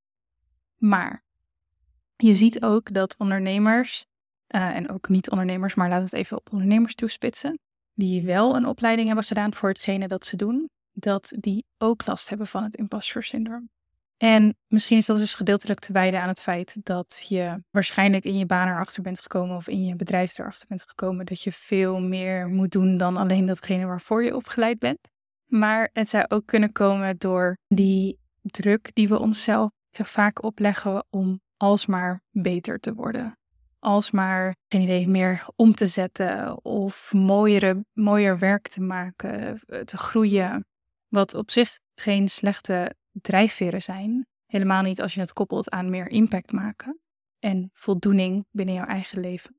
Maar 0.76 1.24
je 2.16 2.34
ziet 2.34 2.62
ook 2.62 2.92
dat 2.92 3.14
ondernemers, 3.18 4.06
uh, 4.48 4.76
en 4.76 4.90
ook 4.90 5.08
niet-ondernemers, 5.08 5.74
maar 5.74 5.88
laten 5.88 6.04
we 6.04 6.16
het 6.16 6.24
even 6.24 6.36
op 6.36 6.52
ondernemers 6.52 6.94
toespitsen, 6.94 7.58
die 7.94 8.22
wel 8.22 8.56
een 8.56 8.66
opleiding 8.66 9.06
hebben 9.06 9.24
gedaan 9.24 9.54
voor 9.54 9.68
hetgene 9.68 10.08
dat 10.08 10.26
ze 10.26 10.36
doen, 10.36 10.70
dat 10.94 11.34
die 11.38 11.64
ook 11.78 12.06
last 12.06 12.28
hebben 12.28 12.46
van 12.46 12.62
het 12.62 12.74
imposter 12.74 13.22
syndroom. 13.22 13.68
En 14.16 14.56
misschien 14.66 14.96
is 14.96 15.06
dat 15.06 15.18
dus 15.18 15.34
gedeeltelijk 15.34 15.80
te 15.80 15.92
wijden 15.92 16.20
aan 16.20 16.28
het 16.28 16.42
feit 16.42 16.76
dat 16.82 17.24
je 17.28 17.62
waarschijnlijk 17.70 18.24
in 18.24 18.38
je 18.38 18.46
baan 18.46 18.68
erachter 18.68 19.02
bent 19.02 19.20
gekomen 19.20 19.56
of 19.56 19.68
in 19.68 19.84
je 19.84 19.96
bedrijf 19.96 20.38
erachter 20.38 20.68
bent 20.68 20.82
gekomen 20.82 21.26
dat 21.26 21.42
je 21.42 21.52
veel 21.52 22.00
meer 22.00 22.48
moet 22.48 22.72
doen 22.72 22.96
dan 22.96 23.16
alleen 23.16 23.46
datgene 23.46 23.86
waarvoor 23.86 24.24
je 24.24 24.36
opgeleid 24.36 24.78
bent. 24.78 25.10
Maar 25.46 25.90
het 25.92 26.08
zou 26.08 26.24
ook 26.28 26.46
kunnen 26.46 26.72
komen 26.72 27.18
door 27.18 27.56
die 27.68 28.18
druk 28.42 28.90
die 28.94 29.08
we 29.08 29.18
onszelf 29.18 29.70
vaak 29.90 30.42
opleggen 30.42 31.06
om 31.10 31.40
alsmaar 31.56 32.22
beter 32.30 32.80
te 32.80 32.94
worden. 32.94 33.38
Alsmaar, 33.78 34.56
geen 34.68 34.80
idee, 34.80 35.08
meer 35.08 35.46
om 35.56 35.74
te 35.74 35.86
zetten 35.86 36.64
of 36.64 37.12
mooiere, 37.12 37.84
mooier 37.92 38.38
werk 38.38 38.68
te 38.68 38.80
maken, 38.80 39.60
te 39.84 39.96
groeien. 39.96 40.66
Wat 41.14 41.34
op 41.34 41.50
zich 41.50 41.78
geen 41.94 42.28
slechte 42.28 42.94
drijfveren 43.12 43.82
zijn. 43.82 44.26
Helemaal 44.46 44.82
niet 44.82 45.00
als 45.00 45.14
je 45.14 45.20
het 45.20 45.32
koppelt 45.32 45.70
aan 45.70 45.90
meer 45.90 46.08
impact 46.08 46.52
maken 46.52 47.00
en 47.38 47.70
voldoening 47.72 48.46
binnen 48.50 48.74
jouw 48.74 48.86
eigen 48.86 49.20
leven. 49.20 49.56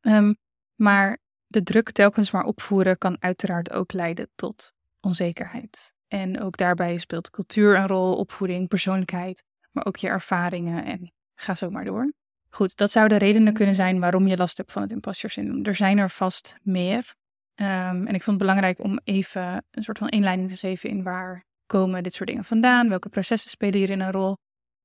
Ehm, 0.00 0.34
maar 0.74 1.18
de 1.46 1.62
druk 1.62 1.90
telkens 1.90 2.30
maar 2.30 2.44
opvoeren 2.44 2.98
kan 2.98 3.16
uiteraard 3.20 3.72
ook 3.72 3.92
leiden 3.92 4.28
tot 4.34 4.72
onzekerheid. 5.00 5.94
En 6.08 6.40
ook 6.40 6.56
daarbij 6.56 6.96
speelt 6.96 7.30
cultuur 7.30 7.76
een 7.76 7.86
rol, 7.86 8.16
opvoeding, 8.16 8.68
persoonlijkheid, 8.68 9.42
maar 9.70 9.86
ook 9.86 9.96
je 9.96 10.08
ervaringen 10.08 10.84
en 10.84 11.12
ga 11.34 11.54
zo 11.54 11.70
maar 11.70 11.84
door. 11.84 12.12
Goed, 12.48 12.76
dat 12.76 12.90
zouden 12.90 13.18
redenen 13.18 13.54
kunnen 13.54 13.74
zijn 13.74 14.00
waarom 14.00 14.26
je 14.26 14.36
last 14.36 14.56
hebt 14.56 14.72
van 14.72 14.82
het 14.82 14.90
imposter 14.90 15.30
syndroom. 15.30 15.64
Er 15.64 15.74
zijn 15.74 15.98
er 15.98 16.10
vast 16.10 16.58
meer. 16.62 17.14
Ehm, 17.56 18.06
en 18.06 18.14
ik 18.14 18.22
vond 18.22 18.26
het 18.26 18.38
belangrijk 18.38 18.78
om 18.78 19.00
even 19.04 19.64
een 19.70 19.82
soort 19.82 19.98
van 19.98 20.08
inleiding 20.08 20.50
te 20.50 20.56
geven 20.56 20.90
in 20.90 21.02
waar 21.02 21.44
komen 21.66 22.02
dit 22.02 22.14
soort 22.14 22.28
dingen 22.28 22.44
vandaan, 22.44 22.88
welke 22.88 23.08
processen 23.08 23.50
spelen 23.50 23.78
hierin 23.78 24.00
een 24.00 24.12
rol. 24.12 24.36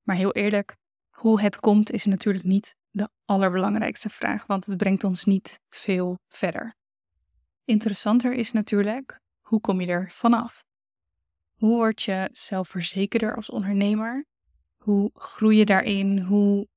Maar 0.01 0.15
heel 0.15 0.31
eerlijk, 0.31 0.75
hoe 1.09 1.41
het 1.41 1.59
komt 1.59 1.91
is 1.91 2.05
natuurlijk 2.05 2.45
niet 2.45 2.75
de 2.89 3.09
allerbelangrijkste 3.25 4.09
vraag, 4.09 4.45
want 4.45 4.65
het 4.65 4.77
brengt 4.77 5.03
ons 5.03 5.23
niet 5.23 5.59
veel 5.69 6.19
verder. 6.27 6.75
Interessanter 7.65 8.33
is 8.33 8.51
natuurlijk, 8.51 9.19
hoe 9.41 9.61
kom 9.61 9.81
je 9.81 9.87
er 9.87 10.11
vanaf? 10.11 10.63
Hoe 11.53 11.75
word 11.75 12.01
je 12.01 12.29
zelfverzekerder 12.31 13.35
als 13.35 13.49
ondernemer? 13.49 14.25
Hoe 14.77 15.09
groei 15.13 15.57
je 15.57 15.65
daarin? 15.65 16.19
Hoe 16.19 16.67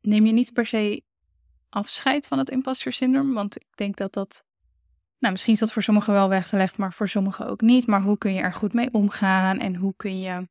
neem 0.00 0.26
je 0.26 0.32
niet 0.32 0.52
per 0.52 0.66
se 0.66 1.02
afscheid 1.68 2.26
van 2.26 2.38
het 2.38 2.50
imposter 2.50 2.92
syndroom? 2.92 3.34
Want 3.34 3.56
ik 3.56 3.76
denk 3.76 3.96
dat 3.96 4.12
dat, 4.12 4.44
nou 5.22 5.34
misschien 5.34 5.52
is 5.52 5.60
dat 5.60 5.72
voor 5.72 5.82
sommigen 5.82 6.12
wel 6.12 6.28
weggelegd, 6.28 6.78
maar 6.78 6.92
voor 6.92 7.08
sommigen 7.08 7.46
ook 7.46 7.60
niet. 7.60 7.86
Maar 7.86 8.02
hoe 8.02 8.18
kun 8.18 8.34
je 8.34 8.40
er 8.40 8.52
goed 8.52 8.72
mee 8.72 8.92
omgaan 8.92 9.58
en 9.58 9.76
hoe 9.76 9.94
kun 9.96 10.20
je 10.20 10.48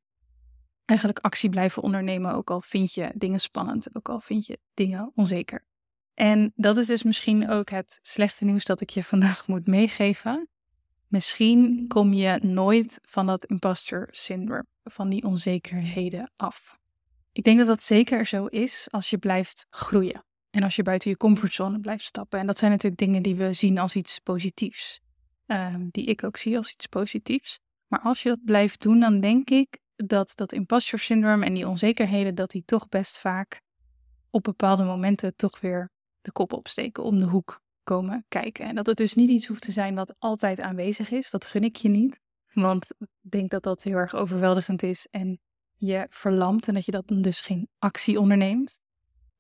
eigenlijk 0.86 1.20
actie 1.20 1.50
blijven 1.50 1.84
ondernemen, 1.84 2.34
ook 2.34 2.50
al 2.50 2.62
vind 2.62 2.94
je 2.94 3.12
dingen 3.16 3.40
spannend, 3.40 3.96
ook 3.96 4.10
al 4.10 4.20
vind 4.20 4.46
je 4.46 4.60
dingen 4.74 5.12
onzeker. 5.16 5.66
En 6.14 6.52
dat 6.56 6.78
is 6.78 6.88
dus 6.88 7.04
misschien 7.04 7.50
ook 7.50 7.70
het 7.70 8.00
slechte 8.02 8.46
nieuws 8.46 8.66
dat 8.66 8.82
ik 8.82 8.90
je 8.90 9.04
vandaag 9.04 9.48
moet 9.48 9.68
meegeven. 9.68 10.50
Misschien 11.08 11.86
kom 11.88 12.14
je 12.14 12.40
nooit 12.42 13.00
van 13.02 13.26
dat 13.26 13.46
imposter 13.46 14.08
syndrome, 14.12 14.66
van 14.84 15.10
die 15.10 15.24
onzekerheden 15.24 16.32
af. 16.36 16.80
Ik 17.32 17.44
denk 17.44 17.58
dat 17.58 17.68
dat 17.68 17.84
zeker 17.84 18.26
zo 18.26 18.46
is 18.46 18.88
als 18.92 19.10
je 19.10 19.18
blijft 19.18 19.68
groeien 19.70 20.24
en 20.52 20.64
als 20.64 20.76
je 20.76 20.84
buiten 20.84 21.10
je 21.10 21.18
comfortzone 21.18 21.80
blijft 21.80 22.04
stappen. 22.04 22.40
En 22.40 22.46
dat 22.46 22.58
zijn 22.58 22.72
natuurlijk 22.72 23.02
dingen 23.02 23.24
die 23.24 23.36
we 23.36 23.54
zien 23.54 23.78
als 23.78 23.96
iets 23.96 24.20
positiefs, 24.20 25.02
ehm, 25.46 25.88
die 25.92 26.06
ik 26.06 26.24
ook 26.24 26.38
zie 26.38 26.58
als 26.58 26.72
iets 26.72 26.88
positiefs. 26.88 27.60
Maar 27.88 28.00
als 28.00 28.24
je 28.24 28.30
dat 28.30 28.44
blijft 28.46 28.82
doen, 28.82 29.00
dan 29.00 29.20
denk 29.20 29.50
ik 29.50 29.80
dat 29.96 30.32
dat 30.36 30.54
imposter 30.54 31.00
syndroom 31.00 31.44
en 31.44 31.54
die 31.54 31.68
onzekerheden, 31.68 32.36
dat 32.36 32.50
die 32.50 32.64
toch 32.66 32.90
best 32.90 33.20
vaak 33.20 33.62
op 34.30 34.44
bepaalde 34.44 34.84
momenten 34.84 35.36
toch 35.36 35.60
weer 35.60 35.90
de 36.22 36.32
kop 36.32 36.54
opsteken, 36.54 37.04
om 37.04 37.20
de 37.20 37.26
hoek 37.26 37.62
komen 37.84 38.26
kijken. 38.28 38.66
En 38.66 38.76
dat 38.76 38.86
het 38.86 38.98
dus 38.98 39.14
niet 39.14 39.30
iets 39.30 39.48
hoeft 39.48 39.62
te 39.62 39.72
zijn 39.72 39.96
wat 39.96 40.16
altijd 40.20 40.60
aanwezig 40.60 41.12
is, 41.12 41.30
dat 41.30 41.46
gun 41.46 41.64
ik 41.64 41.76
je 41.76 41.90
niet. 41.90 42.20
Want 42.54 42.92
ik 43.00 43.08
denk 43.32 43.50
dat 43.50 43.64
dat 43.64 43.84
heel 43.84 43.96
erg 43.96 44.16
overweldigend 44.16 44.84
is 44.84 45.08
en 45.12 45.40
je 45.78 46.06
verlamt 46.10 46.68
en 46.68 46.74
dat 46.74 46.86
je 46.86 46.92
dat 46.92 47.04
dus 47.08 47.42
geen 47.42 47.70
actie 47.80 48.20
onderneemt. 48.20 48.80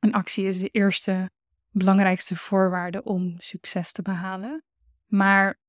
Een 0.01 0.13
actie 0.13 0.45
is 0.45 0.59
de 0.59 0.69
eerste 0.69 1.31
belangrijkste 1.69 2.35
voorwaarde 2.35 3.03
om 3.03 3.35
succes 3.37 3.91
te 3.91 4.01
behalen. 4.01 4.63
Maar 5.07 5.59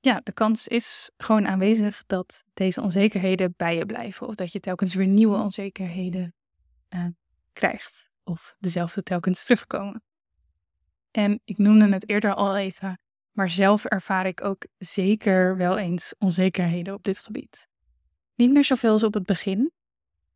ja, 0.00 0.20
de 0.24 0.32
kans 0.32 0.68
is 0.68 1.10
gewoon 1.16 1.46
aanwezig 1.46 2.04
dat 2.06 2.44
deze 2.54 2.82
onzekerheden 2.82 3.54
bij 3.56 3.76
je 3.76 3.86
blijven. 3.86 4.26
Of 4.26 4.34
dat 4.34 4.52
je 4.52 4.60
telkens 4.60 4.94
weer 4.94 5.06
nieuwe 5.06 5.36
onzekerheden 5.36 6.34
uh, 6.90 7.06
krijgt. 7.52 8.10
Of 8.24 8.56
dezelfde 8.58 9.02
telkens 9.02 9.44
terugkomen. 9.44 10.02
En 11.10 11.40
ik 11.44 11.58
noemde 11.58 11.88
het 11.88 12.08
eerder 12.08 12.34
al 12.34 12.56
even, 12.56 13.00
maar 13.30 13.50
zelf 13.50 13.84
ervaar 13.84 14.26
ik 14.26 14.44
ook 14.44 14.66
zeker 14.78 15.56
wel 15.56 15.78
eens 15.78 16.14
onzekerheden 16.18 16.94
op 16.94 17.04
dit 17.04 17.18
gebied. 17.18 17.68
Niet 18.34 18.52
meer 18.52 18.64
zoveel 18.64 18.92
als 18.92 19.02
op 19.02 19.14
het 19.14 19.26
begin. 19.26 19.72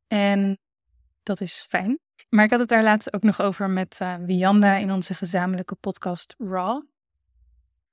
En 0.07 0.59
dat 1.23 1.41
is 1.41 1.67
fijn. 1.69 1.99
Maar 2.29 2.45
ik 2.45 2.51
had 2.51 2.61
het 2.61 2.69
daar 2.69 2.83
laatst 2.83 3.13
ook 3.13 3.23
nog 3.23 3.41
over 3.41 3.71
met 3.71 3.99
uh, 4.03 4.81
in 4.81 4.93
onze 4.93 5.15
gezamenlijke 5.15 5.75
podcast 5.75 6.35
Raw 6.39 6.83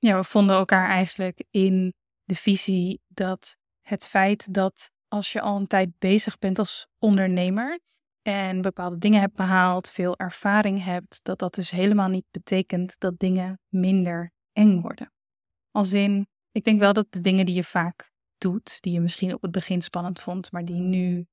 ja, 0.05 0.17
we 0.17 0.23
vonden 0.23 0.55
elkaar 0.55 0.89
eigenlijk 0.89 1.43
in 1.49 1.93
de 2.23 2.35
visie 2.35 3.01
dat 3.07 3.57
het 3.81 4.07
feit 4.07 4.53
dat 4.53 4.91
als 5.07 5.31
je 5.31 5.41
al 5.41 5.57
een 5.57 5.67
tijd 5.67 5.99
bezig 5.99 6.37
bent 6.37 6.59
als 6.59 6.87
ondernemer 6.99 7.79
en 8.21 8.61
bepaalde 8.61 8.97
dingen 8.97 9.19
hebt 9.19 9.35
behaald, 9.35 9.89
veel 9.89 10.17
ervaring 10.17 10.83
hebt, 10.83 11.23
dat 11.23 11.39
dat 11.39 11.53
dus 11.53 11.71
helemaal 11.71 12.09
niet 12.09 12.25
betekent 12.31 12.99
dat 12.99 13.19
dingen 13.19 13.59
minder 13.67 14.31
eng 14.51 14.81
worden. 14.81 15.13
Als 15.71 15.93
in, 15.93 16.27
ik 16.51 16.63
denk 16.63 16.79
wel 16.79 16.93
dat 16.93 17.07
de 17.09 17.19
dingen 17.19 17.45
die 17.45 17.55
je 17.55 17.63
vaak 17.63 18.11
doet, 18.37 18.81
die 18.81 18.93
je 18.93 18.99
misschien 18.99 19.33
op 19.33 19.41
het 19.41 19.51
begin 19.51 19.81
spannend 19.81 20.19
vond, 20.19 20.51
maar 20.51 20.65
die 20.65 20.79
nu 20.79 21.27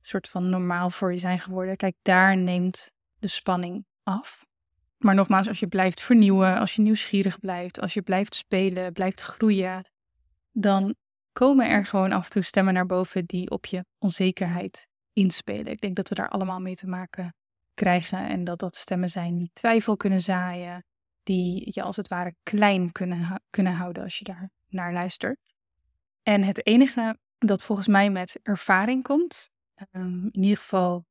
soort 0.00 0.28
van 0.28 0.50
normaal 0.50 0.90
voor 0.90 1.12
je 1.12 1.18
zijn 1.18 1.38
geworden, 1.38 1.76
kijk, 1.76 1.96
daar 2.02 2.36
neemt 2.36 2.92
de 3.18 3.28
spanning 3.28 3.86
af. 4.02 4.46
Maar 4.98 5.14
nogmaals, 5.14 5.48
als 5.48 5.60
je 5.60 5.68
blijft 5.68 6.00
vernieuwen, 6.00 6.58
als 6.58 6.74
je 6.74 6.82
nieuwsgierig 6.82 7.38
blijft, 7.38 7.80
als 7.80 7.94
je 7.94 8.02
blijft 8.02 8.34
spelen, 8.34 8.92
blijft 8.92 9.20
groeien, 9.20 9.90
dan 10.52 10.94
komen 11.32 11.68
er 11.68 11.86
gewoon 11.86 12.12
af 12.12 12.24
en 12.24 12.30
toe 12.30 12.42
stemmen 12.42 12.74
naar 12.74 12.86
boven 12.86 13.26
die 13.26 13.50
op 13.50 13.66
je 13.66 13.84
onzekerheid 13.98 14.88
inspelen. 15.12 15.66
Ik 15.66 15.80
denk 15.80 15.96
dat 15.96 16.08
we 16.08 16.14
daar 16.14 16.28
allemaal 16.28 16.60
mee 16.60 16.74
te 16.76 16.86
maken 16.86 17.34
krijgen 17.74 18.28
en 18.28 18.44
dat 18.44 18.58
dat 18.58 18.76
stemmen 18.76 19.08
zijn 19.08 19.38
die 19.38 19.50
twijfel 19.52 19.96
kunnen 19.96 20.20
zaaien, 20.20 20.84
die 21.22 21.70
je 21.74 21.82
als 21.82 21.96
het 21.96 22.08
ware 22.08 22.34
klein 22.42 22.92
kunnen, 22.92 23.42
kunnen 23.50 23.72
houden 23.72 24.02
als 24.02 24.18
je 24.18 24.24
daar 24.24 24.50
naar 24.68 24.92
luistert. 24.92 25.54
En 26.22 26.42
het 26.42 26.66
enige 26.66 27.18
dat 27.38 27.62
volgens 27.62 27.88
mij 27.88 28.10
met 28.10 28.40
ervaring 28.42 29.02
komt, 29.02 29.50
ehm, 29.90 30.24
in 30.24 30.42
ieder 30.42 30.56
geval 30.56 31.06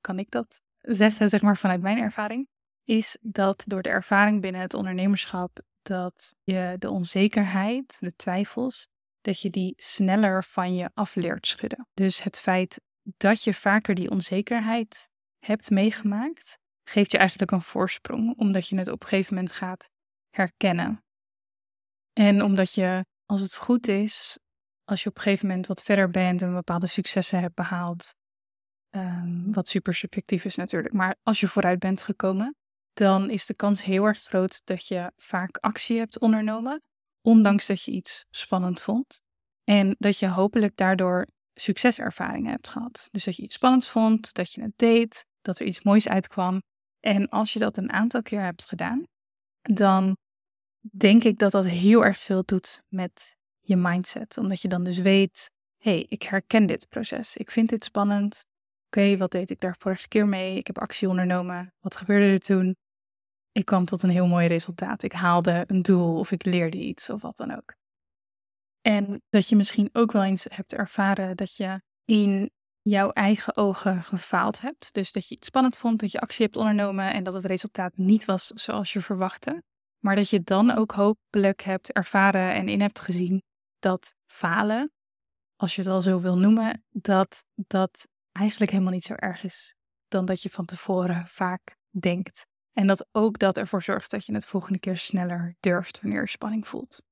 kan 0.00 0.18
ik 0.18 0.30
dat 0.30 0.60
zeggen, 0.80 1.28
zeg 1.28 1.42
maar 1.42 1.56
vanuit 1.56 1.80
mijn 1.80 1.98
ervaring, 1.98 2.48
is 2.84 3.18
dat 3.20 3.62
door 3.66 3.82
de 3.82 3.88
ervaring 3.88 4.40
binnen 4.40 4.60
het 4.60 4.74
ondernemerschap 4.74 5.62
dat 5.82 6.34
je 6.42 6.76
de 6.78 6.90
onzekerheid, 6.90 7.96
de 8.00 8.16
twijfels, 8.16 8.88
dat 9.20 9.40
je 9.40 9.50
die 9.50 9.72
sneller 9.76 10.44
van 10.44 10.74
je 10.74 10.90
af 10.94 11.14
leert 11.14 11.46
schudden. 11.46 11.88
Dus 11.94 12.22
het 12.22 12.38
feit 12.40 12.80
dat 13.16 13.42
je 13.44 13.54
vaker 13.54 13.94
die 13.94 14.10
onzekerheid 14.10 15.08
hebt 15.38 15.70
meegemaakt, 15.70 16.58
geeft 16.84 17.12
je 17.12 17.18
eigenlijk 17.18 17.50
een 17.50 17.62
voorsprong, 17.62 18.38
omdat 18.38 18.68
je 18.68 18.76
het 18.76 18.88
op 18.88 19.02
een 19.02 19.08
gegeven 19.08 19.34
moment 19.34 19.52
gaat 19.52 19.90
herkennen. 20.30 21.04
En 22.12 22.42
omdat 22.42 22.72
je, 22.74 23.04
als 23.26 23.40
het 23.40 23.54
goed 23.54 23.88
is, 23.88 24.38
als 24.88 25.02
je 25.02 25.08
op 25.08 25.16
een 25.16 25.22
gegeven 25.22 25.46
moment 25.46 25.66
wat 25.66 25.82
verder 25.82 26.10
bent 26.10 26.42
en 26.42 26.54
bepaalde 26.54 26.86
successen 26.86 27.40
hebt 27.40 27.54
behaald, 27.54 28.14
um, 28.90 29.52
wat 29.52 29.68
super 29.68 29.94
subjectief 29.94 30.44
is 30.44 30.54
natuurlijk, 30.54 30.94
maar 30.94 31.16
als 31.22 31.40
je 31.40 31.48
vooruit 31.48 31.78
bent 31.78 32.02
gekomen, 32.02 32.56
dan 32.92 33.30
is 33.30 33.46
de 33.46 33.54
kans 33.54 33.84
heel 33.84 34.04
erg 34.04 34.18
groot 34.18 34.60
dat 34.66 34.86
je 34.86 35.12
vaak 35.16 35.56
actie 35.56 35.98
hebt 35.98 36.18
ondernomen, 36.18 36.82
ondanks 37.20 37.66
dat 37.66 37.82
je 37.82 37.90
iets 37.90 38.24
spannend 38.30 38.80
vond. 38.80 39.20
En 39.64 39.96
dat 39.98 40.18
je 40.18 40.28
hopelijk 40.28 40.76
daardoor 40.76 41.26
succeservaringen 41.54 42.50
hebt 42.50 42.68
gehad. 42.68 43.08
Dus 43.10 43.24
dat 43.24 43.36
je 43.36 43.42
iets 43.42 43.54
spannends 43.54 43.90
vond, 43.90 44.34
dat 44.34 44.52
je 44.52 44.62
het 44.62 44.72
deed, 44.76 45.26
dat 45.40 45.58
er 45.58 45.66
iets 45.66 45.82
moois 45.82 46.08
uitkwam. 46.08 46.62
En 47.00 47.28
als 47.28 47.52
je 47.52 47.58
dat 47.58 47.76
een 47.76 47.92
aantal 47.92 48.22
keer 48.22 48.42
hebt 48.42 48.64
gedaan, 48.64 49.02
dan 49.60 50.16
denk 50.80 51.24
ik 51.24 51.38
dat 51.38 51.52
dat 51.52 51.64
heel 51.64 52.04
erg 52.04 52.18
veel 52.18 52.42
doet 52.44 52.82
met 52.88 53.36
je 53.68 53.76
mindset. 53.76 54.38
Omdat 54.38 54.60
je 54.60 54.68
dan 54.68 54.84
dus 54.84 54.98
weet, 54.98 55.50
hé, 55.76 55.90
hey, 55.90 56.06
ik 56.08 56.22
herken 56.22 56.66
dit 56.66 56.88
proces. 56.88 57.36
Ik 57.36 57.50
vind 57.50 57.68
dit 57.68 57.84
spannend. 57.84 58.44
Oké, 58.86 59.16
wat 59.16 59.30
deed 59.30 59.50
ik 59.50 59.60
daar 59.60 59.76
vorige 59.78 60.08
keer 60.08 60.26
mee? 60.26 60.56
Ik 60.56 60.66
heb 60.66 60.78
actie 60.78 61.08
ondernomen. 61.08 61.72
Wat 61.80 61.96
gebeurde 61.96 62.32
er 62.32 62.38
toen? 62.38 62.76
ik 63.58 63.64
kwam 63.64 63.84
tot 63.84 64.02
een 64.02 64.10
heel 64.10 64.26
mooi 64.26 64.46
resultaat. 64.46 65.02
Ik 65.02 65.12
haalde 65.12 65.64
een 65.66 65.82
doel 65.82 66.18
of 66.18 66.30
ik 66.32 66.44
leerde 66.44 66.78
iets 66.78 67.10
of 67.10 67.22
wat 67.22 67.36
dan 67.36 67.56
ook. 67.56 67.74
En 68.80 69.22
dat 69.28 69.48
je 69.48 69.56
misschien 69.56 69.88
ook 69.92 70.12
wel 70.12 70.24
eens 70.24 70.46
hebt 70.48 70.72
ervaren 70.72 71.36
dat 71.36 71.56
je 71.56 71.80
in 72.04 72.50
jouw 72.82 73.10
eigen 73.10 73.56
ogen 73.56 74.02
gefaald 74.02 74.60
hebt. 74.60 74.92
Dus 74.92 75.12
dat 75.12 75.28
je 75.28 75.34
iets 75.34 75.46
spannend 75.46 75.76
vond, 75.76 76.00
dat 76.00 76.12
je 76.12 76.20
actie 76.20 76.44
hebt 76.44 76.56
ondernomen 76.56 77.12
en 77.12 77.24
dat 77.24 77.34
het 77.34 77.44
resultaat 77.44 77.96
niet 77.96 78.24
was 78.24 78.46
zoals 78.46 78.92
je 78.92 79.00
verwachtte. 79.00 79.62
Maar 79.98 80.16
dat 80.16 80.30
je 80.30 80.40
dan 80.40 80.70
ook 80.70 80.92
hopelijk 80.92 81.62
hebt 81.62 81.92
ervaren 81.92 82.54
en 82.54 82.68
in 82.68 82.80
hebt 82.80 83.00
gezien 83.00 83.42
dat 83.78 84.14
falen, 84.26 84.92
als 85.56 85.74
je 85.74 85.82
het 85.82 85.90
al 85.90 86.02
zo 86.02 86.20
wil 86.20 86.38
noemen, 86.38 86.84
dat 86.88 87.44
dat 87.54 88.08
eigenlijk 88.32 88.70
helemaal 88.70 88.92
niet 88.92 89.04
zo 89.04 89.14
erg 89.14 89.44
is 89.44 89.74
dan 90.08 90.24
dat 90.24 90.42
je 90.42 90.50
van 90.50 90.64
tevoren 90.64 91.26
vaak 91.26 91.76
denkt. 91.90 92.46
En 92.72 92.86
dat 92.86 93.08
ook 93.12 93.38
dat 93.38 93.56
ervoor 93.56 93.82
zorgt 93.82 94.10
dat 94.10 94.26
je 94.26 94.32
het 94.32 94.46
volgende 94.46 94.78
keer 94.78 94.98
sneller 94.98 95.56
durft 95.60 96.00
wanneer 96.00 96.20
je 96.20 96.28
spanning 96.28 96.68
voelt. 96.68 97.02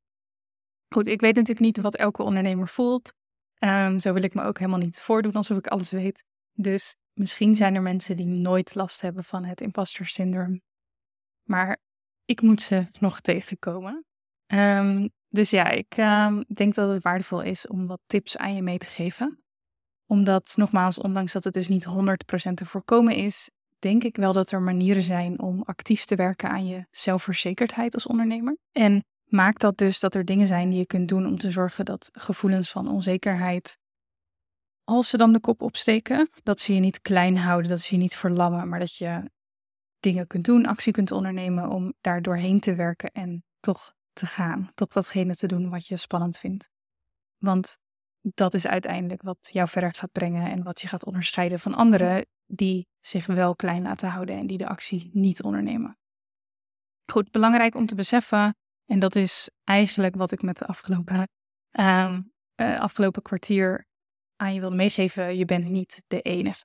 Goed, 0.95 1.07
ik 1.07 1.21
weet 1.21 1.35
natuurlijk 1.35 1.67
niet 1.67 1.81
wat 1.81 1.97
elke 1.97 2.23
ondernemer 2.23 2.69
voelt. 2.69 3.13
Um, 3.59 4.01
zo 4.01 4.13
wil 4.13 4.23
ik 4.23 4.35
me 4.35 4.43
ook 4.43 4.59
helemaal 4.59 4.79
niet 4.79 5.01
voordoen 5.01 5.33
alsof 5.33 5.59
ik 5.59 5.67
alles 5.67 5.91
weet. 5.91 6.25
Dus 6.53 6.97
misschien 7.13 7.57
zijn 7.57 7.75
er 7.75 7.83
mensen 7.83 8.17
die 8.17 8.27
nooit 8.27 8.75
last 8.75 9.01
hebben 9.01 9.25
van 9.25 9.45
het 9.45 9.61
imposter 9.61 10.07
syndroom. 10.07 10.61
Maar 11.43 11.79
ik 12.25 12.41
moet 12.41 12.61
ze 12.61 12.87
nog 13.01 13.21
tegenkomen. 13.21 14.05
Um, 14.47 15.11
dus 15.37 15.51
ja, 15.51 15.71
ik 15.71 15.97
um, 15.97 16.45
denk 16.55 16.75
dat 16.75 16.91
het 16.91 17.03
waardevol 17.03 17.43
is 17.43 17.67
om 17.67 17.87
wat 17.87 18.01
tips 18.07 18.37
aan 18.37 18.55
je 18.55 18.63
mee 18.63 18.79
te 18.79 18.87
geven. 18.87 19.41
Omdat, 20.07 20.53
nogmaals, 20.57 20.99
ondanks 20.99 21.33
dat 21.33 21.45
het 21.45 21.55
dus 21.55 21.69
niet 21.69 21.87
100% 21.87 22.53
te 22.55 22.65
voorkomen 22.65 23.15
is, 23.15 23.51
denk 23.79 24.05
ik 24.05 24.17
wel 24.17 24.33
dat 24.33 24.51
er 24.51 24.63
manieren 24.63 25.03
zijn 25.03 25.41
om 25.41 25.63
actief 25.63 26.05
te 26.05 26.17
werken 26.17 26.51
aan 26.51 26.67
je 26.67 26.87
zelfverzekerdheid 26.91 27.95
als 27.95 28.07
ondernemer. 28.07 28.57
En 28.73 29.05
maakt 29.25 29.61
dat 29.61 29.79
dus 29.79 30.01
dat 30.01 30.15
er 30.15 30.25
dingen 30.25 30.47
zijn 30.47 30.71
die 30.71 30.79
je 30.79 30.87
kunt 30.87 31.09
doen 31.09 31.27
om 31.27 31.39
te 31.39 31.51
zorgen 31.51 31.85
dat 31.85 32.11
gevoelens 32.13 32.71
van 32.71 32.89
onzekerheid, 32.89 33.79
als 34.85 35.09
ze 35.09 35.17
dan 35.17 35.33
de 35.33 35.41
kop 35.41 35.63
opsteken, 35.63 36.29
dat 36.43 36.61
ze 36.61 36.75
je 36.75 36.81
niet 36.81 37.01
klein 37.01 37.37
houden, 37.37 37.71
dat 37.71 37.81
ze 37.81 37.95
je 37.95 38.01
niet 38.01 38.17
verlammen, 38.17 38.69
maar 38.69 38.79
dat 38.79 38.97
je 38.97 39.31
dingen 40.01 40.27
kunt 40.27 40.45
doen, 40.45 40.67
actie 40.67 40.93
kunt 40.93 41.11
ondernemen 41.11 41.69
om 41.69 41.95
daar 42.01 42.23
doorheen 42.23 42.61
te 42.61 42.75
werken 42.75 43.11
en 43.11 43.45
toch 43.61 43.95
te 44.17 44.27
gaan, 44.27 44.71
toch 44.75 44.89
datgene 44.89 45.35
te 45.35 45.47
doen 45.47 45.71
wat 45.71 45.87
je 45.87 45.97
spannend 45.97 46.39
vindt. 46.39 46.69
Want 47.39 47.79
dat 48.21 48.55
is 48.55 48.67
uiteindelijk 48.67 49.23
wat 49.23 49.49
jou 49.53 49.69
verder 49.69 49.95
gaat 49.95 50.13
brengen 50.13 50.51
en 50.51 50.63
wat 50.63 50.81
je 50.81 50.89
gaat 50.89 51.05
onderscheiden 51.05 51.61
van 51.61 51.75
anderen 51.75 52.27
die 52.47 52.87
zich 53.01 53.27
wel 53.27 53.57
klein 53.57 53.83
laten 53.83 54.09
houden 54.09 54.37
en 54.37 54.47
die 54.47 54.59
de 54.59 54.69
actie 54.69 55.11
niet 55.13 55.43
ondernemen. 55.43 55.99
Goed, 57.13 57.31
belangrijk 57.31 57.75
om 57.75 57.87
te 57.87 57.95
beseffen, 57.95 58.57
en 58.85 58.99
dat 58.99 59.17
is 59.17 59.51
eigenlijk 59.65 60.15
wat 60.15 60.31
ik 60.31 60.43
met 60.43 60.57
de 60.57 60.67
afgelopen, 60.67 61.29
uh, 61.73 62.19
afgelopen 62.57 63.23
kwartier 63.23 63.87
aan 64.37 64.55
je 64.55 64.61
wil 64.61 64.75
meegeven, 64.75 65.37
je 65.37 65.45
bent 65.45 65.69
niet 65.69 66.05
de 66.07 66.21
enige. 66.21 66.65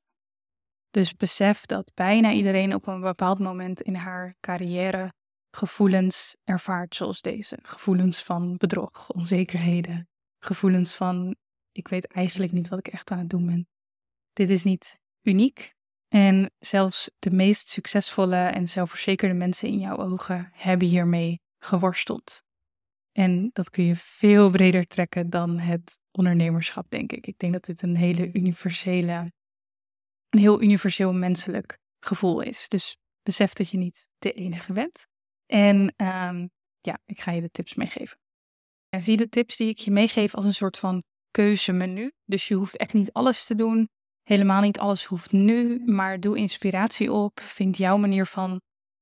Dus 0.89 1.15
besef 1.15 1.65
dat 1.65 1.91
bijna 1.93 2.31
iedereen 2.31 2.73
op 2.73 2.87
een 2.87 3.01
bepaald 3.01 3.39
moment 3.39 3.81
in 3.81 3.95
haar 3.95 4.35
carrière 4.39 5.13
gevoelens 5.51 6.35
ervaart 6.43 6.95
zoals 6.95 7.21
deze. 7.21 7.59
Gevoelens 7.61 8.23
van 8.23 8.57
bedrog, 8.57 9.09
onzekerheden, 9.09 10.09
gevoelens 10.39 10.95
van 10.95 11.35
ik 11.71 11.87
weet 11.87 12.07
eigenlijk 12.07 12.51
niet 12.51 12.69
wat 12.69 12.79
ik 12.79 12.87
echt 12.87 13.11
aan 13.11 13.17
het 13.17 13.29
doen 13.29 13.45
ben. 13.45 13.67
Dit 14.33 14.49
is 14.49 14.63
niet 14.63 14.99
uniek. 15.21 15.73
En 16.07 16.51
zelfs 16.59 17.11
de 17.19 17.31
meest 17.31 17.69
succesvolle 17.69 18.35
en 18.35 18.67
zelfverzekerde 18.67 19.35
mensen 19.35 19.67
in 19.67 19.79
jouw 19.79 19.97
ogen 19.97 20.49
hebben 20.53 20.87
hiermee 20.87 21.41
geworsteld. 21.57 22.43
En 23.11 23.49
dat 23.53 23.69
kun 23.69 23.83
je 23.83 23.95
veel 23.95 24.49
breder 24.49 24.87
trekken 24.87 25.29
dan 25.29 25.57
het 25.57 25.99
ondernemerschap, 26.11 26.89
denk 26.89 27.11
ik. 27.11 27.27
Ik 27.27 27.37
denk 27.37 27.53
dat 27.53 27.65
dit 27.65 27.81
een 27.81 27.95
hele 27.95 28.29
universele, 28.33 29.31
een 30.29 30.39
heel 30.39 30.61
universeel 30.61 31.13
menselijk 31.13 31.77
gevoel 31.99 32.41
is. 32.41 32.67
Dus 32.67 32.97
besef 33.21 33.53
dat 33.53 33.69
je 33.69 33.77
niet 33.77 34.07
de 34.17 34.33
enige 34.33 34.73
bent. 34.73 35.07
En 35.51 35.93
um, 35.97 36.49
ja, 36.81 36.99
ik 37.05 37.21
ga 37.21 37.31
je 37.31 37.41
de 37.41 37.49
tips 37.49 37.75
meegeven. 37.75 38.17
En 38.89 39.03
zie 39.03 39.17
de 39.17 39.29
tips 39.29 39.57
die 39.57 39.69
ik 39.69 39.77
je 39.77 39.91
meegeef 39.91 40.35
als 40.35 40.45
een 40.45 40.53
soort 40.53 40.77
van 40.77 41.03
keuzemenu. 41.31 42.11
Dus 42.25 42.47
je 42.47 42.55
hoeft 42.55 42.77
echt 42.77 42.93
niet 42.93 43.11
alles 43.11 43.45
te 43.45 43.55
doen. 43.55 43.89
Helemaal 44.23 44.61
niet 44.61 44.79
alles 44.79 45.05
hoeft 45.05 45.31
nu, 45.31 45.83
maar 45.85 46.19
doe 46.19 46.37
inspiratie 46.37 47.11
op. 47.11 47.39
Vind 47.39 47.77
jouw 47.77 47.97
manier 47.97 48.25
van 48.25 48.61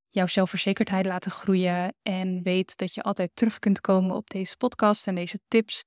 jouw 0.10 0.27
zelfverzekerdheid 0.27 1.06
laten 1.06 1.32
groeien. 1.32 1.96
En 2.01 2.44
weet 2.44 2.77
dat 2.77 2.94
je 2.94 3.01
altijd 3.01 3.32
terug 3.34 3.60
kunt 3.60 3.82
komen 3.82 4.15
op 4.15 4.29
deze 4.29 4.58
podcast 4.58 5.08
en 5.08 5.15
deze 5.15 5.39
tips 5.48 5.84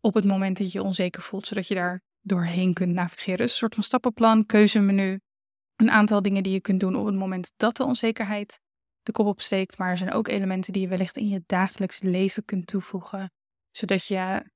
op 0.00 0.14
het 0.14 0.24
moment 0.24 0.58
dat 0.58 0.72
je 0.72 0.78
je 0.78 0.84
onzeker 0.84 1.22
voelt, 1.22 1.46
zodat 1.46 1.68
je 1.68 1.74
daar 1.74 2.02
doorheen 2.20 2.74
kunt 2.74 2.92
navigeren. 2.92 3.38
Dus 3.38 3.50
een 3.50 3.58
soort 3.58 3.74
van 3.74 3.82
stappenplan, 3.82 4.46
keuzemenu. 4.46 5.20
Een 5.76 5.90
aantal 5.90 6.22
dingen 6.22 6.42
die 6.42 6.52
je 6.52 6.60
kunt 6.60 6.80
doen 6.80 6.96
op 6.96 7.06
het 7.06 7.14
moment 7.14 7.52
dat 7.56 7.76
de 7.76 7.84
onzekerheid 7.84 8.60
de 9.06 9.12
kop 9.12 9.26
opsteekt. 9.26 9.78
Maar 9.78 9.90
er 9.90 9.98
zijn 9.98 10.12
ook 10.12 10.28
elementen 10.28 10.72
die 10.72 10.82
je 10.82 10.88
wellicht 10.88 11.16
in 11.16 11.28
je 11.28 11.42
dagelijks 11.46 12.00
leven 12.02 12.44
kunt 12.44 12.66
toevoegen. 12.66 13.32
Zodat 13.70 14.06
je 14.06 14.50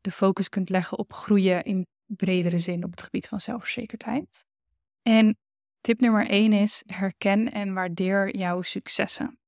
de 0.00 0.10
focus 0.10 0.48
kunt 0.48 0.68
leggen 0.68 0.98
op 0.98 1.12
groeien 1.12 1.64
in 1.64 1.86
bredere 2.06 2.58
zin 2.58 2.84
op 2.84 2.90
het 2.90 3.02
gebied 3.02 3.28
van 3.28 3.40
zelfverzekerdheid. 3.40 4.44
En 5.02 5.36
tip 5.80 6.00
nummer 6.00 6.28
1 6.28 6.52
is 6.52 6.82
herken 6.86 7.52
en 7.52 7.74
waardeer 7.74 8.36
jouw 8.36 8.62
successen. 8.62 9.38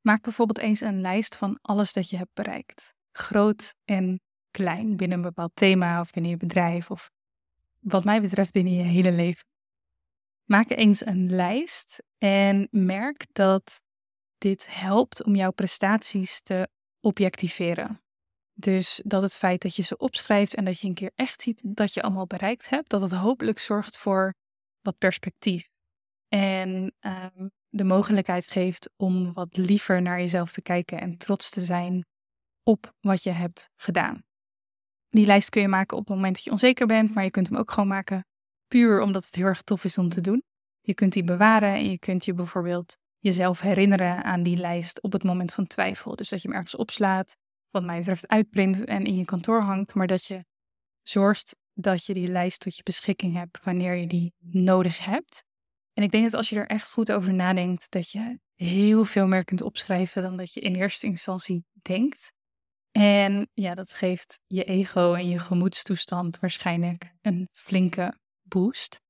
Maak 0.00 0.22
bijvoorbeeld 0.22 0.58
eens 0.58 0.80
een 0.80 1.00
lijst 1.00 1.36
van 1.36 1.58
alles 1.62 1.92
dat 1.92 2.10
je 2.10 2.16
hebt 2.16 2.34
bereikt. 2.34 2.94
Groot 3.12 3.74
en 3.84 4.20
klein 4.50 4.96
binnen 4.96 5.16
een 5.16 5.24
bepaald 5.24 5.50
thema 5.54 6.00
of 6.00 6.10
binnen 6.10 6.30
je 6.30 6.36
bedrijf 6.36 6.90
of 6.90 7.10
wat 7.80 8.04
mij 8.04 8.20
betreft 8.20 8.52
binnen 8.52 8.72
je 8.72 8.82
hele 8.82 9.12
leven. 9.12 9.44
Maak 10.46 10.70
eens 10.70 11.06
een 11.06 11.30
lijst 11.30 12.02
en 12.18 12.68
merk 12.70 13.26
dat 13.32 13.82
dit 14.38 14.66
helpt 14.70 15.24
om 15.24 15.34
jouw 15.34 15.50
prestaties 15.50 16.40
te 16.40 16.68
objectiveren. 17.00 18.00
Dus 18.52 19.00
dat 19.04 19.22
het 19.22 19.36
feit 19.36 19.62
dat 19.62 19.76
je 19.76 19.82
ze 19.82 19.96
opschrijft 19.96 20.54
en 20.54 20.64
dat 20.64 20.80
je 20.80 20.88
een 20.88 20.94
keer 20.94 21.12
echt 21.14 21.42
ziet 21.42 21.62
dat 21.64 21.94
je 21.94 22.02
allemaal 22.02 22.26
bereikt 22.26 22.68
hebt, 22.68 22.88
dat 22.88 23.00
het 23.00 23.12
hopelijk 23.12 23.58
zorgt 23.58 23.98
voor 23.98 24.34
wat 24.80 24.98
perspectief. 24.98 25.68
En 26.28 26.94
um, 27.00 27.50
de 27.68 27.84
mogelijkheid 27.84 28.46
geeft 28.46 28.90
om 28.96 29.32
wat 29.32 29.56
liever 29.56 30.02
naar 30.02 30.18
jezelf 30.18 30.52
te 30.52 30.62
kijken 30.62 31.00
en 31.00 31.16
trots 31.16 31.50
te 31.50 31.60
zijn 31.60 32.04
op 32.62 32.94
wat 33.00 33.22
je 33.22 33.30
hebt 33.30 33.68
gedaan. 33.76 34.24
Die 35.08 35.26
lijst 35.26 35.48
kun 35.48 35.62
je 35.62 35.68
maken 35.68 35.96
op 35.96 36.06
het 36.06 36.14
moment 36.14 36.34
dat 36.34 36.44
je 36.44 36.50
onzeker 36.50 36.86
bent, 36.86 37.14
maar 37.14 37.24
je 37.24 37.30
kunt 37.30 37.48
hem 37.48 37.58
ook 37.58 37.70
gewoon 37.70 37.88
maken 37.88 38.26
puur 38.68 39.00
omdat 39.00 39.24
het 39.24 39.34
heel 39.34 39.44
erg 39.44 39.62
tof 39.62 39.84
is 39.84 39.98
om 39.98 40.08
te 40.08 40.20
doen. 40.20 40.42
Je 40.80 40.94
kunt 40.94 41.12
die 41.12 41.24
bewaren 41.24 41.74
en 41.74 41.90
je 41.90 41.98
kunt 41.98 42.24
je 42.24 42.34
bijvoorbeeld 42.34 42.96
jezelf 43.18 43.60
herinneren 43.60 44.24
aan 44.24 44.42
die 44.42 44.56
lijst 44.56 45.02
op 45.02 45.12
het 45.12 45.22
moment 45.22 45.54
van 45.54 45.66
twijfel. 45.66 46.16
Dus 46.16 46.28
dat 46.28 46.42
je 46.42 46.48
hem 46.48 46.56
ergens 46.56 46.76
opslaat 46.76 47.36
wat 47.70 47.84
mij 47.84 47.98
betreft 47.98 48.28
uitprint 48.28 48.84
en 48.84 49.04
in 49.04 49.16
je 49.16 49.24
kantoor 49.24 49.60
hangt, 49.60 49.94
maar 49.94 50.06
dat 50.06 50.24
je 50.24 50.44
zorgt 51.02 51.56
dat 51.72 52.04
je 52.04 52.14
die 52.14 52.28
lijst 52.28 52.60
tot 52.60 52.76
je 52.76 52.82
beschikking 52.82 53.34
hebt 53.34 53.64
wanneer 53.64 53.94
je 53.94 54.06
die 54.06 54.34
nodig 54.38 55.04
hebt. 55.04 55.44
En 55.92 56.02
ik 56.02 56.10
denk 56.10 56.24
dat 56.24 56.34
als 56.34 56.48
je 56.48 56.56
er 56.56 56.66
echt 56.66 56.90
goed 56.90 57.12
over 57.12 57.34
nadenkt, 57.34 57.90
dat 57.90 58.10
je 58.10 58.38
heel 58.54 59.04
veel 59.04 59.26
meer 59.26 59.44
kunt 59.44 59.62
opschrijven 59.62 60.22
dan 60.22 60.36
dat 60.36 60.52
je 60.52 60.60
in 60.60 60.74
eerste 60.74 61.06
instantie 61.06 61.64
denkt. 61.82 62.32
En 62.90 63.48
ja, 63.54 63.74
dat 63.74 63.92
geeft 63.92 64.40
je 64.46 64.64
ego 64.64 65.14
en 65.14 65.28
je 65.28 65.38
gemoedstoestand 65.38 66.38
waarschijnlijk 66.38 67.12
een 67.22 67.48
flinke 67.52 68.18
boost. 68.48 69.00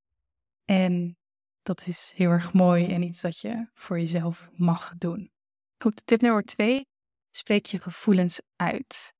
En 0.64 1.18
dat 1.62 1.86
is 1.86 2.12
heel 2.14 2.30
erg 2.30 2.52
mooi 2.52 2.86
en 2.86 3.02
iets 3.02 3.20
dat 3.20 3.40
je 3.40 3.68
voor 3.74 3.98
jezelf 3.98 4.50
mag 4.52 4.92
doen. 4.98 5.30
Goed, 5.78 6.06
tip 6.06 6.20
nummer 6.20 6.44
twee 6.44 6.86
spreek 7.30 7.66
je 7.66 7.80
gevoelens 7.80 8.40
uit. 8.56 9.14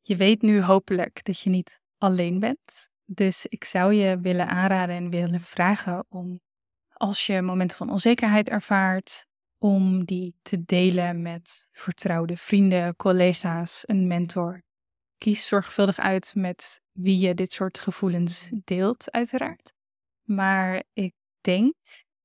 Je 0.00 0.16
weet 0.16 0.42
nu 0.42 0.62
hopelijk 0.62 1.24
dat 1.24 1.40
je 1.40 1.50
niet 1.50 1.80
alleen 1.98 2.38
bent. 2.38 2.88
Dus 3.04 3.46
ik 3.46 3.64
zou 3.64 3.92
je 3.92 4.20
willen 4.20 4.48
aanraden 4.48 4.96
en 4.96 5.10
willen 5.10 5.40
vragen 5.40 6.06
om, 6.08 6.40
als 6.92 7.26
je 7.26 7.42
momenten 7.42 7.76
van 7.76 7.90
onzekerheid 7.90 8.48
ervaart, 8.48 9.26
om 9.58 10.04
die 10.04 10.34
te 10.42 10.64
delen 10.64 11.22
met 11.22 11.68
vertrouwde 11.72 12.36
vrienden, 12.36 12.96
collega's, 12.96 13.82
een 13.86 14.06
mentor. 14.06 14.62
Kies 15.24 15.46
zorgvuldig 15.46 15.98
uit 15.98 16.34
met 16.34 16.80
wie 16.92 17.18
je 17.18 17.34
dit 17.34 17.52
soort 17.52 17.78
gevoelens 17.78 18.50
deelt, 18.64 19.10
uiteraard. 19.10 19.72
Maar 20.22 20.82
ik 20.92 21.12
denk 21.40 21.74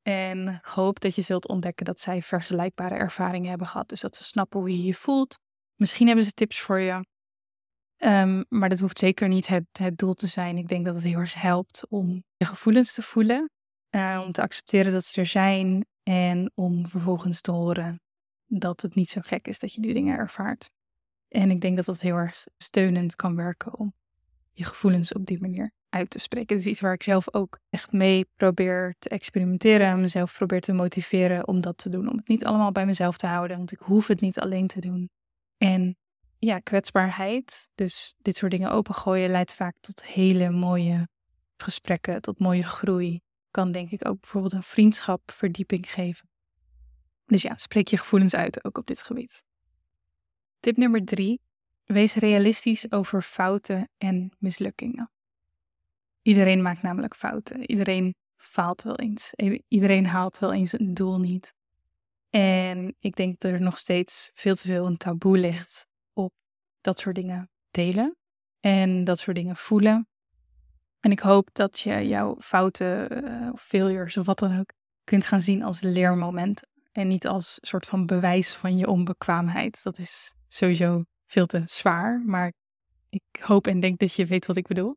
en 0.01 0.59
hoop 0.62 0.99
dat 0.99 1.15
je 1.15 1.21
zult 1.21 1.47
ontdekken 1.47 1.85
dat 1.85 1.99
zij 1.99 2.21
vergelijkbare 2.21 2.95
ervaringen 2.95 3.49
hebben 3.49 3.67
gehad. 3.67 3.89
Dus 3.89 4.01
dat 4.01 4.15
ze 4.15 4.23
snappen 4.23 4.59
hoe 4.59 4.69
je 4.69 4.83
je 4.83 4.93
voelt. 4.93 5.39
Misschien 5.75 6.07
hebben 6.07 6.25
ze 6.25 6.31
tips 6.31 6.59
voor 6.59 6.79
je. 6.79 7.05
Ehm, 7.97 8.43
maar 8.49 8.69
dat 8.69 8.79
hoeft 8.79 8.99
zeker 8.99 9.27
niet 9.27 9.47
het, 9.47 9.65
het 9.71 9.97
doel 9.97 10.13
te 10.13 10.27
zijn. 10.27 10.57
Ik 10.57 10.67
denk 10.67 10.85
dat 10.85 10.95
het 10.95 11.03
heel 11.03 11.19
erg 11.19 11.33
helpt 11.33 11.85
om 11.89 12.23
je 12.35 12.45
gevoelens 12.45 12.93
te 12.93 13.01
voelen. 13.01 13.49
Uh, 13.95 14.23
om 14.25 14.31
te 14.31 14.41
accepteren 14.41 14.91
dat 14.91 15.05
ze 15.05 15.19
er 15.19 15.27
zijn. 15.27 15.85
En 16.03 16.51
om 16.55 16.88
vervolgens 16.88 17.41
te 17.41 17.51
horen 17.51 18.01
dat 18.45 18.81
het 18.81 18.95
niet 18.95 19.09
zo 19.09 19.21
gek 19.23 19.47
is 19.47 19.59
dat 19.59 19.73
je 19.73 19.81
die 19.81 19.93
dingen 19.93 20.17
ervaart. 20.17 20.69
En 21.29 21.51
ik 21.51 21.61
denk 21.61 21.75
dat 21.75 21.85
dat 21.85 21.99
heel 21.99 22.15
erg 22.15 22.45
steunend 22.57 23.15
kan 23.15 23.35
werken 23.35 23.77
om 23.77 23.93
je 24.51 24.63
gevoelens 24.63 25.13
op 25.13 25.25
die 25.25 25.41
manier 25.41 25.71
uit 25.89 26.09
te 26.09 26.19
spreken. 26.19 26.55
Het 26.55 26.65
is 26.65 26.71
iets 26.71 26.81
waar 26.81 26.93
ik 26.93 27.03
zelf 27.03 27.33
ook 27.33 27.59
echt 27.69 27.91
mee 27.91 28.25
probeer 28.35 28.95
te 28.99 29.09
experimenteren 29.09 29.87
en 29.87 30.01
mezelf 30.01 30.33
probeer 30.33 30.61
te 30.61 30.73
motiveren 30.73 31.47
om 31.47 31.61
dat 31.61 31.77
te 31.77 31.89
doen. 31.89 32.09
Om 32.09 32.17
het 32.17 32.27
niet 32.27 32.45
allemaal 32.45 32.71
bij 32.71 32.85
mezelf 32.85 33.17
te 33.17 33.27
houden, 33.27 33.57
want 33.57 33.71
ik 33.71 33.79
hoef 33.79 34.07
het 34.07 34.21
niet 34.21 34.39
alleen 34.39 34.67
te 34.67 34.79
doen. 34.79 35.09
En 35.57 35.97
ja, 36.37 36.59
kwetsbaarheid, 36.59 37.67
dus 37.75 38.13
dit 38.17 38.35
soort 38.35 38.51
dingen 38.51 38.71
opengooien, 38.71 39.29
leidt 39.29 39.55
vaak 39.55 39.75
tot 39.79 40.05
hele 40.05 40.49
mooie 40.49 41.07
gesprekken, 41.57 42.21
tot 42.21 42.39
mooie 42.39 42.63
groei. 42.63 43.21
Kan 43.51 43.71
denk 43.71 43.91
ik 43.91 44.07
ook 44.07 44.19
bijvoorbeeld 44.19 44.53
een 44.53 44.63
vriendschap 44.63 45.31
verdieping 45.31 45.91
geven. 45.91 46.29
Dus 47.25 47.41
ja, 47.41 47.57
spreek 47.57 47.87
je 47.87 47.97
gevoelens 47.97 48.35
uit 48.35 48.65
ook 48.65 48.77
op 48.77 48.87
dit 48.87 49.03
gebied. 49.03 49.43
Tip 50.59 50.77
nummer 50.77 51.05
drie. 51.05 51.41
Wees 51.85 52.15
realistisch 52.15 52.91
over 52.91 53.21
fouten 53.21 53.89
en 53.97 54.31
mislukkingen. 54.37 55.11
Iedereen 56.21 56.61
maakt 56.61 56.81
namelijk 56.81 57.15
fouten. 57.15 57.69
Iedereen 57.69 58.15
faalt 58.35 58.81
wel 58.81 58.95
eens. 58.95 59.33
Iedereen 59.67 60.05
haalt 60.05 60.39
wel 60.39 60.53
eens 60.53 60.79
een 60.79 60.93
doel 60.93 61.19
niet. 61.19 61.53
En 62.29 62.95
ik 62.99 63.15
denk 63.15 63.39
dat 63.39 63.51
er 63.51 63.61
nog 63.61 63.77
steeds 63.77 64.31
veel 64.33 64.55
te 64.55 64.67
veel 64.67 64.85
een 64.85 64.97
taboe 64.97 65.37
ligt 65.37 65.87
op 66.13 66.33
dat 66.81 66.99
soort 66.99 67.15
dingen 67.15 67.49
delen 67.71 68.17
en 68.59 69.03
dat 69.03 69.19
soort 69.19 69.35
dingen 69.35 69.55
voelen. 69.55 70.07
En 70.99 71.11
ik 71.11 71.19
hoop 71.19 71.49
dat 71.53 71.79
je 71.79 72.07
jouw 72.07 72.35
fouten 72.39 73.23
uh, 73.25 73.51
of 73.51 73.61
failures 73.61 74.17
of 74.17 74.25
wat 74.25 74.39
dan 74.39 74.59
ook 74.59 74.73
kunt 75.03 75.25
gaan 75.25 75.41
zien 75.41 75.63
als 75.63 75.81
leermomenten. 75.81 76.67
En 76.99 77.07
niet 77.07 77.27
als 77.27 77.57
soort 77.62 77.85
van 77.85 78.05
bewijs 78.05 78.55
van 78.55 78.77
je 78.77 78.88
onbekwaamheid. 78.88 79.83
Dat 79.83 79.97
is 79.97 80.33
sowieso 80.47 81.03
veel 81.25 81.45
te 81.45 81.62
zwaar. 81.65 82.21
Maar 82.25 82.53
ik 83.09 83.41
hoop 83.41 83.67
en 83.67 83.79
denk 83.79 83.99
dat 83.99 84.13
je 84.13 84.25
weet 84.25 84.45
wat 84.45 84.57
ik 84.57 84.67
bedoel. 84.67 84.95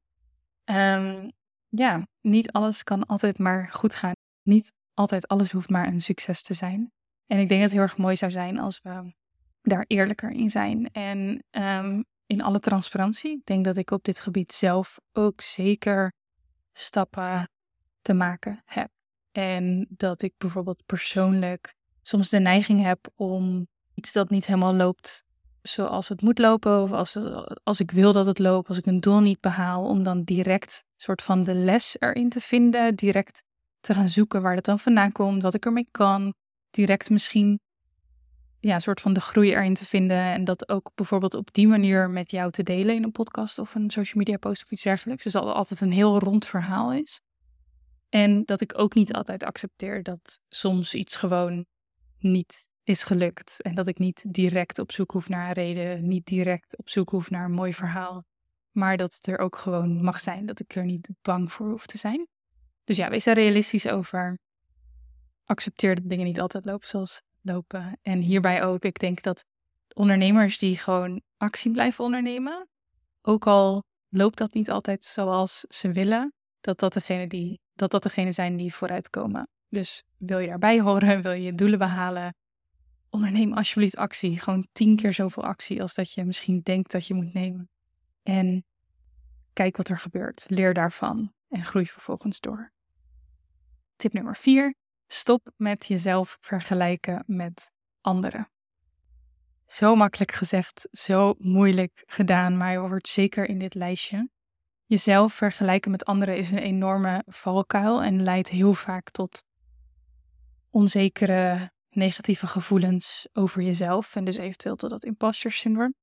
Um, 0.65 1.33
ja, 1.69 2.07
niet 2.21 2.53
alles 2.53 2.83
kan 2.83 3.07
altijd 3.07 3.38
maar 3.38 3.73
goed 3.73 3.95
gaan. 3.95 4.12
Niet 4.43 4.73
altijd 4.95 5.29
alles 5.29 5.53
hoeft 5.53 5.69
maar 5.69 5.87
een 5.87 6.01
succes 6.01 6.43
te 6.43 6.55
zijn. 6.55 6.93
En 7.27 7.38
ik 7.38 7.49
denk 7.49 7.61
dat 7.61 7.71
het 7.71 7.73
heel 7.73 7.88
erg 7.88 7.97
mooi 7.97 8.17
zou 8.17 8.31
zijn 8.31 8.59
als 8.59 8.81
we 8.83 9.15
daar 9.62 9.85
eerlijker 9.87 10.31
in 10.31 10.51
zijn. 10.51 10.91
En 10.91 11.45
um, 11.51 12.05
in 12.27 12.43
alle 12.43 12.59
transparantie. 12.59 13.33
Ik 13.33 13.45
denk 13.45 13.65
dat 13.65 13.77
ik 13.77 13.91
op 13.91 14.05
dit 14.05 14.21
gebied 14.21 14.53
zelf 14.53 14.99
ook 15.12 15.41
zeker 15.41 16.12
stappen 16.73 17.51
te 18.01 18.15
maken 18.15 18.62
heb. 18.65 18.91
En 19.33 19.87
dat 19.91 20.23
ik 20.23 20.35
bijvoorbeeld 20.38 20.87
persoonlijk 20.87 21.75
soms 22.03 22.29
de 22.29 22.38
neiging 22.38 22.83
heb 22.83 23.09
om 23.15 23.67
iets 23.95 24.12
dat 24.12 24.31
niet 24.31 24.47
helemaal 24.47 24.75
loopt 24.75 25.25
zoals 25.62 26.09
het 26.09 26.23
moet 26.23 26.38
lopen, 26.38 26.83
of 26.83 26.93
als, 26.93 27.19
als 27.62 27.81
ik 27.81 27.91
wil 27.91 28.12
dat 28.12 28.27
het 28.27 28.38
loopt, 28.38 28.69
als 28.69 28.79
ik 28.79 28.87
een 28.87 29.01
doel 29.01 29.21
niet 29.21 29.41
behaal, 29.41 29.85
om 29.85 30.03
dan 30.03 30.23
direct 30.23 30.85
soort 30.97 31.23
van 31.23 31.45
de 31.45 31.55
les 31.55 31.97
erin 31.99 32.29
te 32.29 32.41
vinden, 32.41 32.95
direct 32.95 33.45
te 33.81 33.95
gaan 33.95 34.09
zoeken 34.09 34.43
waar 34.43 34.55
dat 34.55 34.65
dan 34.65 34.79
vandaan 34.79 35.12
komt, 35.12 35.43
wat 35.43 35.55
ik 35.55 35.65
ermee 35.65 35.88
kan, 35.91 36.35
direct 36.71 37.11
misschien 37.11 37.61
ja, 38.61 38.75
een 38.75 38.81
soort 38.81 39.01
van 39.01 39.12
de 39.12 39.21
groei 39.21 39.51
erin 39.51 39.75
te 39.75 39.85
vinden 39.85 40.17
en 40.17 40.45
dat 40.45 40.69
ook 40.69 40.91
bijvoorbeeld 40.95 41.35
op 41.35 41.53
die 41.53 41.69
manier 41.69 42.11
met 42.11 42.31
jou 42.31 42.51
te 42.51 42.62
delen 42.62 42.95
in 42.95 43.03
een 43.03 43.12
podcast 43.12 43.59
of 43.59 43.75
een 43.75 43.91
social 43.91 44.17
media 44.17 44.37
post 44.37 44.65
of 44.65 44.71
iets 44.71 44.83
dergelijks. 44.83 45.25
Dus 45.25 45.33
dat 45.33 45.45
altijd 45.45 45.81
een 45.81 45.93
heel 45.93 46.19
rond 46.19 46.47
verhaal 46.47 46.93
is. 46.93 47.21
En 48.09 48.45
dat 48.45 48.61
ik 48.61 48.79
ook 48.79 48.95
niet 48.95 49.12
altijd 49.12 49.45
accepteer 49.45 50.03
dat 50.03 50.41
soms 50.49 50.95
iets 50.95 51.17
gewoon 51.17 51.67
niet 52.23 52.67
is 52.83 53.03
gelukt. 53.03 53.63
En 53.63 53.75
dat 53.75 53.87
ik 53.87 53.99
niet 53.99 54.35
direct 54.35 54.79
op 54.79 54.93
zoek 54.93 55.11
hoef 55.11 55.29
naar 55.29 55.47
een 55.47 55.53
reden, 55.53 56.09
niet 56.09 56.27
direct 56.27 56.77
op 56.77 56.89
zoek 56.89 57.11
hoef 57.11 57.31
naar 57.31 57.45
een 57.45 57.53
mooi 57.53 57.75
verhaal. 57.75 58.25
Maar 58.71 58.97
dat 58.97 59.15
het 59.15 59.27
er 59.27 59.39
ook 59.39 59.57
gewoon 59.57 60.03
mag 60.05 60.21
zijn, 60.21 60.47
dat 60.47 60.61
ik 60.61 60.75
er 60.75 60.85
niet 60.85 61.11
bang 61.23 61.53
voor 61.53 61.71
hoef 61.71 61.87
te 61.87 61.99
zijn. 61.99 62.29
Dus 62.85 62.97
ja, 62.97 63.09
wees 63.09 63.27
er 63.27 63.35
realistisch 63.35 63.89
over. 63.89 64.39
Accepteer 65.45 65.95
dat 65.95 66.09
dingen 66.09 66.25
niet 66.25 66.41
altijd 66.41 66.65
lopen 66.65 66.89
zoals 66.89 67.23
lopen. 67.41 67.99
En 68.03 68.21
hierbij 68.21 68.63
ook, 68.63 68.85
ik 68.85 68.99
denk 68.99 69.23
dat 69.23 69.45
ondernemers 69.95 70.59
die 70.59 70.79
gewoon 70.79 71.23
actie 71.37 71.73
blijven 71.73 72.05
ondernemen, 72.05 72.69
ook 73.23 73.47
al 73.47 73.83
loopt 74.09 74.39
dat 74.39 74.55
niet 74.55 74.71
altijd 74.71 75.05
zoals 75.05 75.61
ze 75.61 75.93
willen, 75.93 76.33
dat 76.61 76.79
dat 76.79 76.93
degene, 76.93 77.27
die, 77.27 77.61
dat 77.75 77.91
dat 77.91 78.03
degene 78.03 78.33
zijn 78.33 78.57
die 78.57 78.75
vooruitkomen. 78.75 79.49
Dus 79.73 80.05
wil 80.17 80.39
je 80.39 80.47
daarbij 80.47 80.81
horen, 80.81 81.23
wil 81.23 81.33
je 81.33 81.55
doelen 81.55 81.79
behalen, 81.79 82.35
onderneem 83.11 83.53
alsjeblieft 83.53 83.97
actie. 83.97 84.41
Gewoon 84.41 84.69
tien 84.73 84.97
keer 84.97 85.15
zoveel 85.15 85.45
actie 85.45 85.83
als 85.83 85.95
dat 85.95 86.13
je 86.13 86.25
misschien 86.25 86.61
denkt 86.61 86.91
dat 86.91 87.07
je 87.07 87.15
moet 87.15 87.33
nemen. 87.33 87.71
En 88.23 88.65
kijk 89.53 89.77
wat 89.77 89.89
er 89.89 89.99
gebeurt. 89.99 90.45
Leer 90.49 90.75
daarvan 90.75 91.33
en 91.49 91.65
groei 91.65 91.87
vervolgens 91.87 92.41
door. 92.41 92.73
Tip 93.97 94.13
nummer 94.13 94.37
vier. 94.37 94.75
Stop 95.07 95.51
met 95.57 95.87
jezelf 95.87 96.37
vergelijken 96.41 97.25
met 97.27 97.71
anderen. 98.01 98.51
Zo 99.67 99.95
makkelijk 99.95 100.33
gezegd, 100.33 100.89
zo 100.91 101.35
moeilijk 101.39 102.03
gedaan, 102.07 102.57
maar 102.57 102.73
je 102.73 102.79
hoort 102.79 103.09
zeker 103.09 103.49
in 103.49 103.59
dit 103.59 103.75
lijstje. 103.75 104.29
Jezelf 104.87 105.35
vergelijken 105.35 105.91
met 105.91 106.05
anderen 106.05 106.37
is 106.37 106.51
een 106.51 106.59
enorme 106.59 107.23
valkuil 107.27 108.03
en 108.03 108.23
leidt 108.23 108.49
heel 108.49 108.75
vaak 108.75 109.11
tot 109.11 109.45
onzekere 110.73 111.71
negatieve 111.91 112.47
gevoelens 112.47 113.29
over 113.33 113.63
jezelf 113.63 114.17
en 114.17 114.25
dus 114.25 114.37
eventueel 114.37 114.77
tot 114.77 114.91
dat 114.91 115.05
imposter 115.05 115.53
syndroom. 115.53 115.95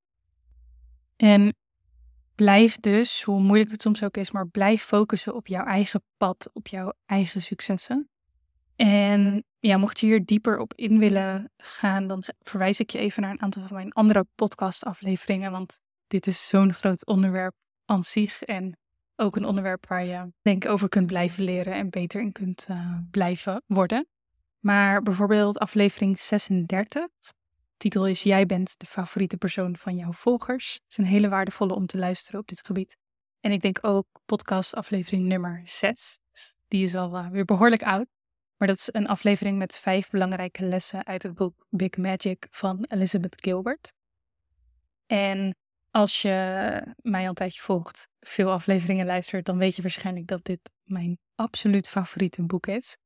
En 1.15 1.55
blijf 2.35 2.75
dus, 2.75 3.23
hoe 3.23 3.41
moeilijk 3.41 3.71
het 3.71 3.81
soms 3.81 4.03
ook 4.03 4.17
is, 4.17 4.31
maar 4.31 4.47
blijf 4.47 4.83
focussen 4.83 5.35
op 5.35 5.47
jouw 5.47 5.65
eigen 5.65 6.03
pad, 6.17 6.49
op 6.53 6.67
jouw 6.67 6.93
eigen 7.05 7.41
successen. 7.41 8.09
En 8.75 9.43
ja, 9.59 9.77
mocht 9.77 9.99
je 9.99 10.05
hier 10.05 10.25
dieper 10.25 10.57
op 10.57 10.73
in 10.75 10.99
willen 10.99 11.51
gaan, 11.57 12.07
dan 12.07 12.23
verwijs 12.39 12.79
ik 12.79 12.89
je 12.89 12.97
even 12.97 13.21
naar 13.21 13.31
een 13.31 13.41
aantal 13.41 13.67
van 13.67 13.75
mijn 13.75 13.91
andere 13.91 14.25
podcastafleveringen, 14.35 15.51
want 15.51 15.79
dit 16.07 16.27
is 16.27 16.47
zo'n 16.47 16.73
groot 16.73 17.05
onderwerp 17.05 17.55
aan 17.85 18.03
zich 18.03 18.41
en 18.41 18.77
ook 19.15 19.35
een 19.35 19.45
onderwerp 19.45 19.87
waar 19.87 20.05
je 20.05 20.31
denk 20.41 20.65
over 20.65 20.89
kunt 20.89 21.07
blijven 21.07 21.43
leren 21.43 21.73
en 21.73 21.89
beter 21.89 22.21
in 22.21 22.31
kunt 22.31 22.67
uh, 22.69 22.97
blijven 23.11 23.63
worden. 23.65 24.07
Maar 24.59 25.01
bijvoorbeeld 25.01 25.57
aflevering 25.57 26.19
36. 26.19 27.07
Titel 27.77 28.07
is 28.07 28.23
Jij 28.23 28.45
bent 28.45 28.79
de 28.79 28.85
favoriete 28.85 29.37
persoon 29.37 29.77
van 29.77 29.95
jouw 29.95 30.13
volgers. 30.13 30.73
Het 30.73 30.91
is 30.91 30.97
een 30.97 31.05
hele 31.05 31.29
waardevolle 31.29 31.73
om 31.73 31.85
te 31.85 31.97
luisteren 31.97 32.39
op 32.39 32.47
dit 32.47 32.65
gebied. 32.65 32.97
En 33.39 33.51
ik 33.51 33.61
denk 33.61 33.77
ook 33.81 34.07
podcast 34.25 34.75
aflevering 34.75 35.25
nummer 35.25 35.61
6. 35.65 36.19
Die 36.67 36.83
is 36.83 36.95
al 36.95 37.17
uh, 37.17 37.29
weer 37.29 37.45
behoorlijk 37.45 37.83
oud. 37.83 38.07
Maar 38.57 38.67
dat 38.67 38.77
is 38.77 38.89
een 38.91 39.07
aflevering 39.07 39.57
met 39.57 39.75
vijf 39.75 40.09
belangrijke 40.09 40.65
lessen 40.65 41.05
uit 41.05 41.23
het 41.23 41.35
boek 41.35 41.65
Big 41.69 41.97
Magic 41.97 42.47
van 42.49 42.85
Elizabeth 42.89 43.41
Gilbert. 43.41 43.93
En 45.05 45.55
als 45.91 46.21
je 46.21 46.95
mij 47.01 47.21
al 47.21 47.27
een 47.27 47.33
tijdje 47.33 47.61
volgt, 47.61 48.07
veel 48.19 48.51
afleveringen 48.51 49.05
luistert, 49.05 49.45
dan 49.45 49.57
weet 49.57 49.75
je 49.75 49.81
waarschijnlijk 49.81 50.27
dat 50.27 50.45
dit 50.45 50.71
mijn 50.83 51.17
absoluut 51.35 51.89
favoriete 51.89 52.43
boek 52.43 52.67
is. 52.67 52.97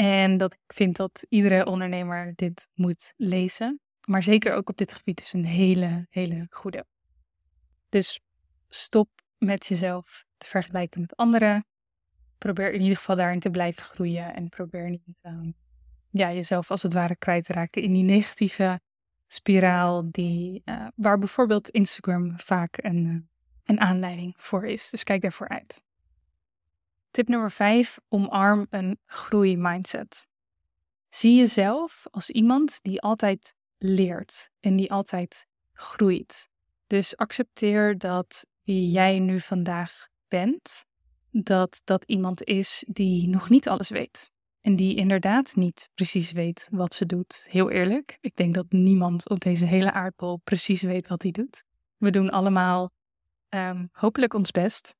En 0.00 0.36
dat 0.36 0.52
ik 0.52 0.74
vind 0.74 0.96
dat 0.96 1.26
iedere 1.28 1.66
ondernemer 1.66 2.32
dit 2.34 2.68
moet 2.74 3.12
lezen. 3.16 3.80
Maar 4.04 4.22
zeker 4.22 4.54
ook 4.54 4.68
op 4.68 4.76
dit 4.76 4.92
gebied 4.92 5.20
is 5.20 5.32
een 5.32 5.44
hele, 5.44 6.06
hele 6.10 6.46
goede. 6.50 6.86
Dus 7.88 8.20
stop 8.68 9.08
met 9.38 9.66
jezelf 9.66 10.24
te 10.36 10.48
vergelijken 10.48 11.00
met 11.00 11.16
anderen. 11.16 11.66
Probeer 12.38 12.72
in 12.72 12.80
ieder 12.80 12.96
geval 12.96 13.16
daarin 13.16 13.40
te 13.40 13.50
blijven 13.50 13.82
groeien. 13.82 14.34
En 14.34 14.48
probeer 14.48 14.90
niet 14.90 15.02
um, 15.22 15.54
ja, 16.10 16.32
jezelf 16.32 16.70
als 16.70 16.82
het 16.82 16.92
ware 16.92 17.16
kwijt 17.16 17.44
te 17.44 17.52
raken 17.52 17.82
in 17.82 17.92
die 17.92 18.04
negatieve 18.04 18.80
spiraal. 19.26 20.10
Die, 20.10 20.62
uh, 20.64 20.86
waar 20.94 21.18
bijvoorbeeld 21.18 21.68
Instagram 21.68 22.40
vaak 22.40 22.84
een, 22.84 23.04
uh, 23.04 23.20
een 23.64 23.80
aanleiding 23.80 24.34
voor 24.36 24.66
is. 24.66 24.90
Dus 24.90 25.04
kijk 25.04 25.22
daarvoor 25.22 25.48
uit. 25.48 25.82
Tip 27.10 27.28
nummer 27.28 27.50
5. 27.50 27.98
Omarm 28.08 28.66
een 28.70 28.98
groeimindset. 29.04 30.26
Zie 31.08 31.36
jezelf 31.36 32.06
als 32.10 32.30
iemand 32.30 32.82
die 32.82 33.00
altijd 33.00 33.54
leert 33.78 34.50
en 34.60 34.76
die 34.76 34.92
altijd 34.92 35.46
groeit. 35.72 36.48
Dus 36.86 37.16
accepteer 37.16 37.98
dat 37.98 38.46
wie 38.62 38.90
jij 38.90 39.18
nu 39.18 39.40
vandaag 39.40 40.08
bent, 40.28 40.84
dat 41.30 41.80
dat 41.84 42.04
iemand 42.04 42.42
is 42.44 42.84
die 42.88 43.28
nog 43.28 43.48
niet 43.48 43.68
alles 43.68 43.88
weet. 43.88 44.30
En 44.60 44.76
die 44.76 44.96
inderdaad 44.96 45.54
niet 45.56 45.90
precies 45.94 46.32
weet 46.32 46.68
wat 46.70 46.94
ze 46.94 47.06
doet. 47.06 47.46
Heel 47.48 47.70
eerlijk, 47.70 48.18
ik 48.20 48.36
denk 48.36 48.54
dat 48.54 48.66
niemand 48.68 49.28
op 49.28 49.40
deze 49.40 49.66
hele 49.66 49.92
aardbol 49.92 50.40
precies 50.44 50.82
weet 50.82 51.08
wat 51.08 51.22
hij 51.22 51.30
doet. 51.30 51.64
We 51.96 52.10
doen 52.10 52.30
allemaal 52.30 52.90
um, 53.48 53.88
hopelijk 53.92 54.34
ons 54.34 54.50
best. 54.50 54.96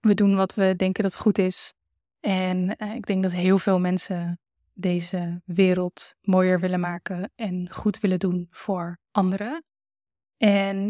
We 0.00 0.14
doen 0.14 0.34
wat 0.34 0.54
we 0.54 0.74
denken 0.76 1.02
dat 1.02 1.16
goed 1.16 1.38
is. 1.38 1.74
En 2.20 2.74
uh, 2.82 2.94
ik 2.94 3.06
denk 3.06 3.22
dat 3.22 3.32
heel 3.32 3.58
veel 3.58 3.80
mensen 3.80 4.38
deze 4.72 5.42
wereld 5.44 6.14
mooier 6.20 6.60
willen 6.60 6.80
maken 6.80 7.32
en 7.34 7.70
goed 7.70 8.00
willen 8.00 8.18
doen 8.18 8.46
voor 8.50 8.98
anderen. 9.10 9.64
En 10.36 10.88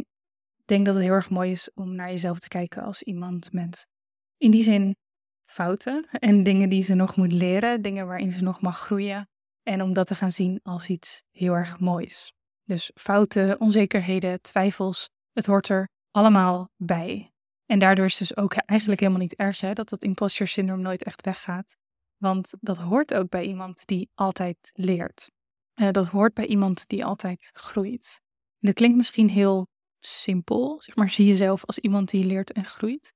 ik 0.56 0.66
denk 0.66 0.86
dat 0.86 0.94
het 0.94 1.04
heel 1.04 1.12
erg 1.12 1.30
mooi 1.30 1.50
is 1.50 1.70
om 1.74 1.94
naar 1.94 2.08
jezelf 2.08 2.38
te 2.38 2.48
kijken 2.48 2.82
als 2.82 3.02
iemand 3.02 3.52
met 3.52 3.88
in 4.36 4.50
die 4.50 4.62
zin 4.62 4.96
fouten 5.44 6.08
en 6.10 6.42
dingen 6.42 6.68
die 6.68 6.82
ze 6.82 6.94
nog 6.94 7.16
moet 7.16 7.32
leren, 7.32 7.82
dingen 7.82 8.06
waarin 8.06 8.30
ze 8.30 8.42
nog 8.42 8.60
mag 8.60 8.78
groeien. 8.78 9.28
En 9.62 9.82
om 9.82 9.92
dat 9.92 10.06
te 10.06 10.14
gaan 10.14 10.32
zien 10.32 10.60
als 10.62 10.88
iets 10.88 11.22
heel 11.30 11.52
erg 11.52 11.80
moois. 11.80 12.32
Dus 12.64 12.90
fouten, 12.94 13.60
onzekerheden, 13.60 14.40
twijfels, 14.40 15.10
het 15.32 15.46
hoort 15.46 15.68
er 15.68 15.88
allemaal 16.10 16.70
bij. 16.76 17.32
En 17.70 17.78
daardoor 17.78 18.04
is 18.04 18.18
het 18.18 18.28
dus 18.28 18.36
ook 18.36 18.54
eigenlijk 18.54 19.00
helemaal 19.00 19.22
niet 19.22 19.34
erg 19.34 19.60
hè, 19.60 19.72
dat 19.72 19.88
dat 19.88 20.02
imposter 20.02 20.48
syndroom 20.48 20.80
nooit 20.80 21.02
echt 21.02 21.24
weggaat. 21.24 21.76
Want 22.16 22.52
dat 22.60 22.78
hoort 22.78 23.14
ook 23.14 23.28
bij 23.28 23.44
iemand 23.44 23.86
die 23.86 24.10
altijd 24.14 24.70
leert. 24.74 25.30
Uh, 25.74 25.90
dat 25.90 26.06
hoort 26.06 26.34
bij 26.34 26.46
iemand 26.46 26.88
die 26.88 27.04
altijd 27.04 27.50
groeit. 27.52 28.20
En 28.60 28.66
dat 28.66 28.74
klinkt 28.74 28.96
misschien 28.96 29.28
heel 29.28 29.68
simpel, 30.00 30.82
zeg 30.82 30.96
maar, 30.96 31.10
zie 31.10 31.26
jezelf 31.26 31.64
als 31.64 31.78
iemand 31.78 32.10
die 32.10 32.24
leert 32.24 32.52
en 32.52 32.64
groeit. 32.64 33.12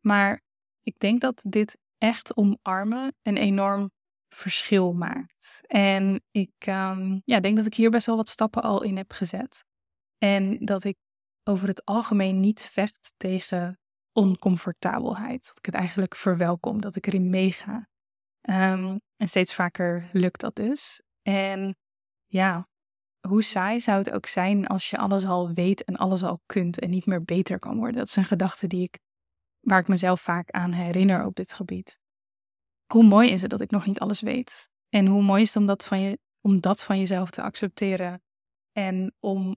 Maar 0.00 0.42
ik 0.82 0.98
denk 0.98 1.20
dat 1.20 1.44
dit 1.48 1.78
echt 1.98 2.36
omarmen 2.36 3.14
een 3.22 3.36
enorm 3.36 3.90
verschil 4.28 4.92
maakt. 4.92 5.60
En 5.66 6.22
ik 6.30 6.66
um, 6.68 7.22
ja, 7.24 7.40
denk 7.40 7.56
dat 7.56 7.66
ik 7.66 7.74
hier 7.74 7.90
best 7.90 8.06
wel 8.06 8.16
wat 8.16 8.28
stappen 8.28 8.62
al 8.62 8.82
in 8.82 8.96
heb 8.96 9.12
gezet. 9.12 9.64
En 10.18 10.64
dat 10.64 10.84
ik 10.84 10.96
over 11.44 11.68
het 11.68 11.84
algemeen 11.84 12.40
niet 12.40 12.62
vecht 12.72 13.12
tegen 13.16 13.78
oncomfortabelheid. 14.14 15.46
Dat 15.46 15.58
ik 15.58 15.66
het 15.66 15.74
eigenlijk 15.74 16.14
verwelkom, 16.14 16.80
dat 16.80 16.96
ik 16.96 17.06
erin 17.06 17.30
meega. 17.30 17.88
Um, 18.48 19.00
en 19.16 19.28
steeds 19.28 19.54
vaker 19.54 20.08
lukt 20.12 20.40
dat 20.40 20.54
dus. 20.54 21.02
En 21.22 21.76
ja, 22.26 22.68
hoe 23.28 23.42
saai 23.42 23.80
zou 23.80 23.98
het 23.98 24.10
ook 24.10 24.26
zijn 24.26 24.66
als 24.66 24.90
je 24.90 24.98
alles 24.98 25.24
al 25.24 25.52
weet 25.52 25.84
en 25.84 25.96
alles 25.96 26.22
al 26.22 26.40
kunt 26.46 26.78
en 26.78 26.90
niet 26.90 27.06
meer 27.06 27.24
beter 27.24 27.58
kan 27.58 27.76
worden? 27.76 27.96
Dat 27.96 28.06
is 28.06 28.16
een 28.16 28.24
gedachte 28.24 28.66
die 28.66 28.82
ik, 28.82 28.98
waar 29.60 29.78
ik 29.78 29.88
mezelf 29.88 30.20
vaak 30.20 30.50
aan 30.50 30.72
herinner 30.72 31.24
op 31.24 31.34
dit 31.34 31.52
gebied. 31.52 31.98
Hoe 32.92 33.04
mooi 33.04 33.30
is 33.30 33.42
het 33.42 33.50
dat 33.50 33.60
ik 33.60 33.70
nog 33.70 33.86
niet 33.86 34.00
alles 34.00 34.20
weet? 34.20 34.70
En 34.88 35.06
hoe 35.06 35.22
mooi 35.22 35.42
is 35.42 35.48
het 35.48 35.56
om 35.56 35.66
dat 35.66 35.86
van, 35.86 36.00
je, 36.00 36.18
om 36.40 36.60
dat 36.60 36.84
van 36.84 36.98
jezelf 36.98 37.30
te 37.30 37.42
accepteren? 37.42 38.22
En 38.72 39.14
om 39.20 39.56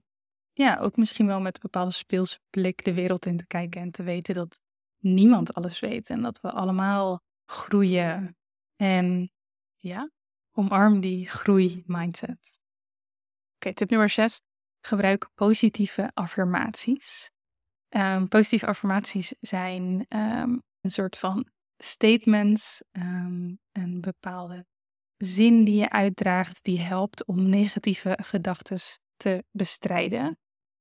ja, 0.58 0.78
ook 0.78 0.96
misschien 0.96 1.26
wel 1.26 1.40
met 1.40 1.54
een 1.54 1.62
bepaalde 1.62 1.90
speelse 1.90 2.38
blik 2.50 2.84
de 2.84 2.94
wereld 2.94 3.26
in 3.26 3.36
te 3.36 3.46
kijken 3.46 3.80
en 3.80 3.90
te 3.90 4.02
weten 4.02 4.34
dat 4.34 4.60
niemand 4.98 5.54
alles 5.54 5.80
weet 5.80 6.10
en 6.10 6.22
dat 6.22 6.40
we 6.40 6.50
allemaal 6.50 7.20
groeien. 7.44 8.36
En 8.76 9.30
ja, 9.76 10.10
omarm 10.52 11.00
die 11.00 11.28
groei-mindset. 11.28 12.58
Oké, 13.54 13.74
tip 13.74 13.90
nummer 13.90 14.10
6. 14.10 14.40
Gebruik 14.80 15.30
positieve 15.34 16.10
affirmaties. 16.14 17.30
Um, 17.88 18.28
positieve 18.28 18.66
affirmaties 18.66 19.34
zijn 19.40 20.06
um, 20.08 20.62
een 20.80 20.90
soort 20.90 21.18
van 21.18 21.48
statements, 21.76 22.84
um, 22.92 23.58
een 23.72 24.00
bepaalde 24.00 24.66
zin 25.16 25.64
die 25.64 25.80
je 25.80 25.90
uitdraagt 25.90 26.64
die 26.64 26.80
helpt 26.80 27.26
om 27.26 27.48
negatieve 27.48 28.18
gedachten 28.22 28.78
te 29.16 29.44
bestrijden. 29.50 30.38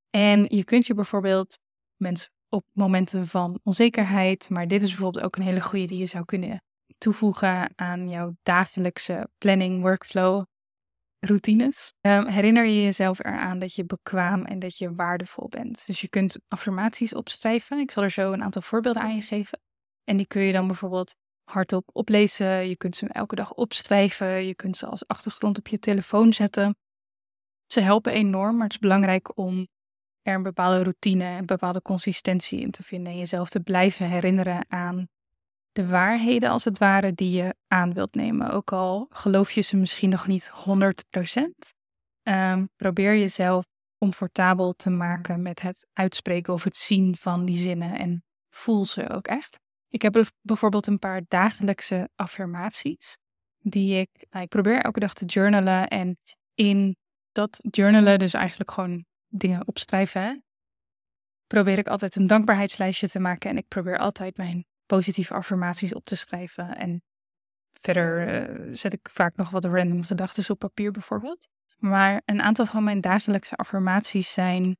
En 0.09 0.45
je 0.47 0.63
kunt 0.63 0.87
je 0.87 0.93
bijvoorbeeld 0.93 1.59
op 2.49 2.65
momenten 2.73 3.27
van 3.27 3.59
onzekerheid, 3.63 4.49
maar 4.49 4.67
dit 4.67 4.81
is 4.81 4.89
bijvoorbeeld 4.89 5.25
ook 5.25 5.35
een 5.35 5.43
hele 5.43 5.61
goede 5.61 5.85
die 5.85 5.97
je 5.97 6.05
zou 6.05 6.25
kunnen 6.25 6.63
toevoegen 6.97 7.73
aan 7.75 8.09
jouw 8.09 8.35
dagelijkse 8.43 9.29
planning, 9.37 9.81
workflow, 9.81 10.45
routines. 11.19 11.93
Um, 12.01 12.27
herinner 12.27 12.65
je 12.65 12.81
jezelf 12.81 13.19
eraan 13.19 13.59
dat 13.59 13.73
je 13.73 13.85
bekwaam 13.85 14.45
en 14.45 14.59
dat 14.59 14.77
je 14.77 14.95
waardevol 14.95 15.47
bent. 15.49 15.85
Dus 15.85 16.01
je 16.01 16.09
kunt 16.09 16.37
affirmaties 16.47 17.13
opschrijven. 17.13 17.79
Ik 17.79 17.91
zal 17.91 18.03
er 18.03 18.11
zo 18.11 18.31
een 18.31 18.43
aantal 18.43 18.61
voorbeelden 18.61 19.01
aan 19.01 19.15
je 19.15 19.21
geven. 19.21 19.59
En 20.03 20.17
die 20.17 20.27
kun 20.27 20.41
je 20.41 20.51
dan 20.51 20.67
bijvoorbeeld 20.67 21.15
hardop 21.43 21.89
oplezen. 21.91 22.69
Je 22.69 22.77
kunt 22.77 22.95
ze 22.95 23.07
elke 23.07 23.35
dag 23.35 23.53
opschrijven. 23.53 24.45
Je 24.45 24.55
kunt 24.55 24.77
ze 24.77 24.85
als 24.85 25.07
achtergrond 25.07 25.57
op 25.57 25.67
je 25.67 25.79
telefoon 25.79 26.33
zetten. 26.33 26.75
Ze 27.65 27.81
helpen 27.81 28.13
enorm, 28.13 28.55
maar 28.55 28.63
het 28.63 28.73
is 28.73 28.79
belangrijk 28.79 29.37
om 29.37 29.67
er 30.27 30.35
een 30.35 30.43
bepaalde 30.43 30.83
routine 30.83 31.23
en 31.23 31.37
een 31.37 31.45
bepaalde 31.45 31.81
consistentie 31.81 32.59
in 32.59 32.71
te 32.71 32.83
vinden. 32.83 33.11
En 33.11 33.17
jezelf 33.17 33.49
te 33.49 33.59
blijven 33.59 34.09
herinneren 34.09 34.65
aan 34.67 35.07
de 35.71 35.87
waarheden, 35.87 36.49
als 36.49 36.65
het 36.65 36.77
ware, 36.77 37.13
die 37.13 37.31
je 37.31 37.55
aan 37.67 37.93
wilt 37.93 38.15
nemen. 38.15 38.51
Ook 38.51 38.71
al 38.71 39.07
geloof 39.09 39.51
je 39.51 39.61
ze 39.61 39.77
misschien 39.77 40.09
nog 40.09 40.27
niet 40.27 40.51
100%. 40.53 41.73
Um, 42.23 42.33
ehm, 42.33 42.65
probeer 42.75 43.17
jezelf 43.17 43.65
comfortabel 43.97 44.73
te 44.73 44.89
maken 44.89 45.41
met 45.41 45.61
het 45.61 45.87
uitspreken 45.93 46.53
of 46.53 46.63
het 46.63 46.75
zien 46.75 47.15
van 47.15 47.45
die 47.45 47.57
zinnen 47.57 47.99
en 47.99 48.23
voel 48.49 48.85
ze 48.85 49.09
ook 49.09 49.27
echt. 49.27 49.59
Ik 49.89 50.01
heb 50.01 50.31
bijvoorbeeld 50.41 50.87
een 50.87 50.99
paar 50.99 51.21
dagelijkse 51.27 52.09
affirmaties 52.15 53.17
die 53.57 53.99
ik, 53.99 54.25
nou, 54.29 54.43
ik 54.43 54.49
probeer 54.49 54.81
elke 54.81 54.99
dag 54.99 55.13
te 55.13 55.25
journalen 55.25 55.87
en 55.87 56.17
in 56.53 56.95
dat 57.31 57.59
journalen, 57.69 58.19
dus 58.19 58.33
eigenlijk 58.33 58.71
gewoon 58.71 59.05
dingen 59.27 59.67
opschrijven, 59.67 60.43
probeer 61.47 61.77
ik 61.77 61.87
altijd 61.87 62.15
een 62.15 62.27
dankbaarheidslijstje 62.27 63.09
te 63.09 63.19
maken 63.19 63.49
en 63.49 63.57
ik 63.57 63.67
probeer 63.67 63.97
altijd 63.97 64.37
mijn 64.37 64.65
positieve 64.85 65.33
affirmaties 65.33 65.93
op 65.93 66.05
te 66.05 66.15
schrijven. 66.15 66.77
En 66.77 67.03
verder 67.69 68.27
eh, 68.27 68.67
zet 68.71 68.93
ik 68.93 69.09
vaak 69.09 69.35
nog 69.35 69.49
wat 69.49 69.65
random 69.65 70.03
gedachten 70.03 70.49
op 70.53 70.59
papier 70.59 70.91
bijvoorbeeld. 70.91 71.47
Maar 71.77 72.21
een 72.25 72.41
aantal 72.41 72.65
van 72.65 72.83
mijn 72.83 73.01
dagelijkse 73.01 73.55
affirmaties 73.55 74.33
zijn: 74.33 74.77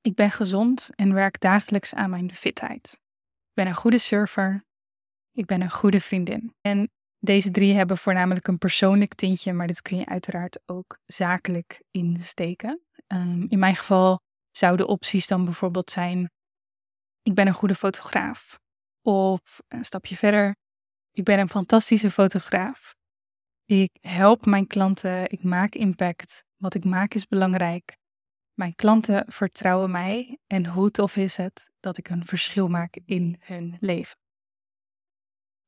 Ik 0.00 0.14
ben 0.14 0.30
gezond 0.30 0.90
en 0.94 1.14
werk 1.14 1.40
dagelijks 1.40 1.94
aan 1.94 2.10
mijn 2.10 2.32
fitheid. 2.32 3.00
Ik 3.48 3.54
ben 3.54 3.66
een 3.66 3.74
goede 3.74 3.98
surfer. 3.98 4.64
Ik 5.32 5.46
ben 5.46 5.60
een 5.60 5.70
goede 5.70 6.00
vriendin. 6.00 6.54
En 6.60 6.90
deze 7.24 7.50
drie 7.50 7.74
hebben 7.74 7.96
voornamelijk 7.96 8.48
een 8.48 8.58
persoonlijk 8.58 9.14
tintje, 9.14 9.52
maar 9.52 9.66
dit 9.66 9.82
kun 9.82 9.96
je 9.96 10.06
uiteraard 10.06 10.60
ook 10.66 10.98
zakelijk 11.06 11.82
insteken. 11.90 12.82
Um, 13.06 13.46
in 13.48 13.58
mijn 13.58 13.76
geval 13.76 14.20
zouden 14.50 14.88
opties 14.88 15.26
dan 15.26 15.44
bijvoorbeeld 15.44 15.90
zijn: 15.90 16.30
Ik 17.22 17.34
ben 17.34 17.46
een 17.46 17.54
goede 17.54 17.74
fotograaf. 17.74 18.58
Of 19.02 19.60
een 19.68 19.84
stapje 19.84 20.16
verder, 20.16 20.56
ik 21.10 21.24
ben 21.24 21.38
een 21.38 21.48
fantastische 21.48 22.10
fotograaf. 22.10 22.94
Ik 23.64 23.90
help 24.00 24.46
mijn 24.46 24.66
klanten, 24.66 25.30
ik 25.30 25.42
maak 25.42 25.74
impact. 25.74 26.44
Wat 26.56 26.74
ik 26.74 26.84
maak 26.84 27.14
is 27.14 27.26
belangrijk. 27.26 27.96
Mijn 28.54 28.74
klanten 28.74 29.32
vertrouwen 29.32 29.90
mij 29.90 30.38
en 30.46 30.66
hoe 30.66 30.90
tof 30.90 31.16
is 31.16 31.36
het 31.36 31.70
dat 31.80 31.98
ik 31.98 32.08
een 32.08 32.26
verschil 32.26 32.68
maak 32.68 32.98
in 33.04 33.36
hun 33.40 33.76
leven. 33.80 34.21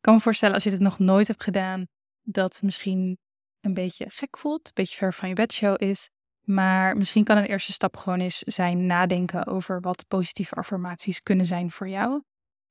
Kan 0.04 0.14
me 0.14 0.20
voorstellen 0.20 0.54
als 0.54 0.64
je 0.64 0.70
dit 0.70 0.80
nog 0.80 0.98
nooit 0.98 1.26
hebt 1.26 1.42
gedaan, 1.42 1.86
dat 2.22 2.52
het 2.52 2.62
misschien 2.62 3.18
een 3.60 3.74
beetje 3.74 4.06
gek 4.08 4.38
voelt, 4.38 4.66
een 4.66 4.72
beetje 4.74 4.96
ver 4.96 5.14
van 5.14 5.28
je 5.28 5.34
bedshow 5.34 5.82
is. 5.82 6.10
Maar 6.40 6.96
misschien 6.96 7.24
kan 7.24 7.36
een 7.36 7.44
eerste 7.44 7.72
stap 7.72 7.96
gewoon 7.96 8.20
eens 8.20 8.38
zijn 8.38 8.86
nadenken 8.86 9.46
over 9.46 9.80
wat 9.80 10.04
positieve 10.08 10.54
affirmaties 10.54 11.22
kunnen 11.22 11.46
zijn 11.46 11.70
voor 11.70 11.88
jou. 11.88 12.22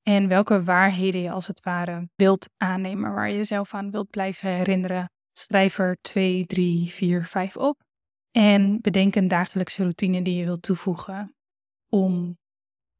En 0.02 0.28
welke 0.28 0.64
waarheden 0.64 1.22
je 1.22 1.32
als 1.32 1.48
het 1.48 1.64
ware 1.64 2.10
wilt 2.16 2.50
aannemen, 2.58 3.14
waar 3.14 3.30
je 3.30 3.36
jezelf 3.36 3.74
aan 3.74 3.92
wilt 3.92 4.10
blijven 4.10 4.50
herinneren. 4.50 5.12
Schrijf 5.32 5.78
er 5.78 5.98
2, 6.02 6.46
3, 6.46 6.90
4, 6.90 7.26
5 7.26 7.58
op. 7.58 7.84
En 8.32 8.82
bedenk 8.82 9.16
een 9.16 9.28
dagelijkse 9.28 9.82
routine 9.82 10.22
die 10.22 10.36
je 10.36 10.46
wilt 10.46 10.62
toevoegen 10.62 11.36
om 11.90 12.38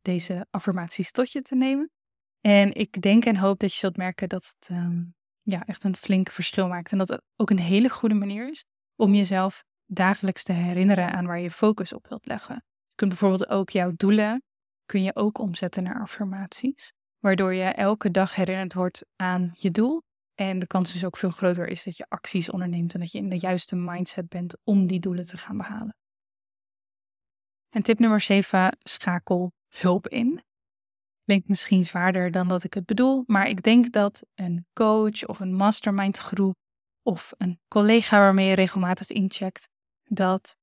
deze 0.02 0.48
affirmaties 0.50 1.12
tot 1.12 1.32
je 1.32 1.42
te 1.42 1.56
nemen. 1.56 1.92
En 2.46 2.74
ik 2.74 3.02
denk 3.02 3.26
en 3.26 3.38
hoop 3.38 3.60
dat 3.60 3.72
je 3.72 3.78
zult 3.78 3.98
merken 3.98 4.30
dat 4.30 4.56
het 4.56 4.70
um, 4.70 5.16
ja, 5.42 5.66
echt 5.66 5.84
een 5.84 5.96
flink 5.96 6.30
verschil 6.30 6.68
maakt. 6.68 6.92
En 6.92 6.98
dat 6.98 7.10
het 7.10 7.22
ook 7.36 7.50
een 7.50 7.60
hele 7.60 7.90
goede 7.90 8.16
manier 8.16 8.50
is 8.50 8.66
om 8.96 9.14
jezelf 9.14 9.64
dagelijks 9.86 10.44
te 10.44 10.54
herinneren 10.54 11.12
aan 11.12 11.26
waar 11.26 11.40
je 11.40 11.52
focus 11.52 11.94
op 11.94 12.08
wilt 12.08 12.26
leggen. 12.26 12.56
Je 12.56 12.96
kunt 12.96 13.10
bijvoorbeeld 13.10 13.50
ook 13.50 13.70
jouw 13.70 13.92
doelen 13.96 14.44
kun 14.86 15.04
je 15.04 15.16
ook 15.16 15.38
omzetten 15.38 15.84
naar 15.84 16.02
affirmaties. 16.02 16.94
Waardoor 17.20 17.54
je 17.54 17.64
elke 17.64 18.12
dag 18.12 18.36
herinnerd 18.36 18.74
wordt 18.74 19.06
aan 19.16 19.52
je 19.54 19.72
doel. 19.72 20.02
En 20.34 20.60
de 20.60 20.68
kans 20.68 20.94
dus 20.94 21.06
ook 21.06 21.18
veel 21.18 21.30
groter 21.30 21.68
is 21.68 21.84
dat 21.84 21.98
je 21.98 22.06
acties 22.10 22.50
onderneemt 22.50 22.94
en 22.94 23.00
dat 23.00 23.12
je 23.12 23.18
in 23.18 23.30
de 23.30 23.40
juiste 23.40 23.76
mindset 23.76 24.28
bent 24.30 24.58
om 24.64 24.88
die 24.88 25.00
doelen 25.00 25.26
te 25.26 25.38
gaan 25.38 25.58
behalen. 25.58 25.96
En 27.70 27.82
tip 27.82 28.00
nummer 28.00 28.22
7, 28.22 28.78
schakel 28.80 29.52
hulp 29.68 30.08
in. 30.08 30.44
Klinkt 31.26 31.48
misschien 31.48 31.86
zwaarder 31.86 32.32
dan 32.32 32.48
dat 32.48 32.64
ik 32.64 32.74
het 32.74 32.86
bedoel, 32.86 33.24
maar 33.26 33.48
ik 33.48 33.64
denk 33.64 33.92
dat 33.92 34.26
een 34.36 34.66
coach 34.74 35.26
of 35.26 35.40
een 35.40 35.54
mastermind 35.54 36.18
groep 36.18 36.56
of 37.02 37.34
een 37.38 37.60
collega 37.68 38.18
waarmee 38.18 38.48
je 38.48 38.56
regelmatig 38.56 39.10
incheckt, 39.10 39.70
dat 40.04 40.56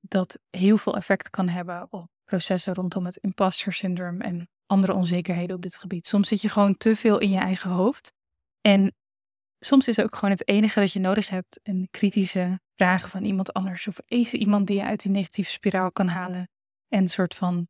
dat 0.00 0.38
heel 0.50 0.76
veel 0.76 0.96
effect 0.96 1.30
kan 1.30 1.48
hebben 1.48 1.86
op 1.90 2.08
processen 2.24 2.74
rondom 2.74 3.04
het 3.04 3.16
imposter 3.16 3.72
syndroom 3.72 4.20
en 4.20 4.48
andere 4.66 4.94
onzekerheden 4.94 5.56
op 5.56 5.62
dit 5.62 5.76
gebied. 5.76 6.06
Soms 6.06 6.28
zit 6.28 6.40
je 6.40 6.48
gewoon 6.48 6.76
te 6.76 6.96
veel 6.96 7.18
in 7.18 7.30
je 7.30 7.38
eigen 7.38 7.70
hoofd. 7.70 8.12
En 8.60 8.94
soms 9.58 9.88
is 9.88 10.00
ook 10.00 10.14
gewoon 10.14 10.30
het 10.30 10.48
enige 10.48 10.80
dat 10.80 10.92
je 10.92 11.00
nodig 11.00 11.28
hebt 11.28 11.60
een 11.62 11.88
kritische 11.90 12.60
vraag 12.74 13.08
van 13.08 13.24
iemand 13.24 13.52
anders. 13.52 13.88
Of 13.88 13.98
even 14.06 14.38
iemand 14.38 14.66
die 14.66 14.76
je 14.76 14.84
uit 14.84 15.02
die 15.02 15.12
negatieve 15.12 15.50
spiraal 15.50 15.92
kan 15.92 16.08
halen. 16.08 16.48
En 16.88 17.02
een 17.02 17.08
soort 17.08 17.34
van, 17.34 17.68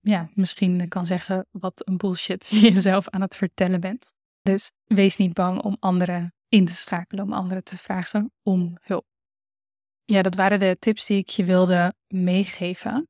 ja, 0.00 0.30
misschien 0.34 0.88
kan 0.88 1.06
zeggen 1.06 1.46
wat 1.50 1.88
een 1.88 1.96
bullshit 1.96 2.46
je 2.50 2.60
jezelf 2.60 3.08
aan 3.08 3.20
het 3.20 3.36
vertellen 3.36 3.80
bent. 3.80 4.12
Dus 4.42 4.72
wees 4.84 5.16
niet 5.16 5.32
bang 5.32 5.62
om 5.62 5.76
anderen 5.80 6.34
in 6.48 6.66
te 6.66 6.72
schakelen, 6.72 7.24
om 7.24 7.32
anderen 7.32 7.64
te 7.64 7.76
vragen 7.76 8.32
om 8.42 8.76
hulp. 8.80 9.06
Ja, 10.04 10.22
dat 10.22 10.34
waren 10.34 10.58
de 10.58 10.76
tips 10.78 11.06
die 11.06 11.18
ik 11.18 11.28
je 11.28 11.44
wilde 11.44 11.94
meegeven. 12.06 13.08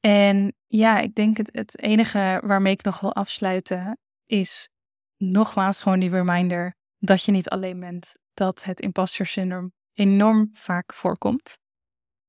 En 0.00 0.54
ja, 0.66 0.98
ik 0.98 1.14
denk 1.14 1.36
het, 1.36 1.48
het 1.52 1.82
enige 1.82 2.40
waarmee 2.44 2.72
ik 2.72 2.82
nog 2.82 3.00
wil 3.00 3.14
afsluiten 3.14 3.98
is 4.26 4.68
nogmaals 5.16 5.82
gewoon 5.82 6.00
die 6.00 6.10
reminder 6.10 6.76
dat 6.98 7.22
je 7.22 7.32
niet 7.32 7.48
alleen 7.48 7.80
bent. 7.80 8.18
Dat 8.34 8.64
het 8.64 8.80
imposter 8.80 9.26
syndroom 9.26 9.72
enorm 9.92 10.50
vaak 10.52 10.92
voorkomt. 10.92 11.58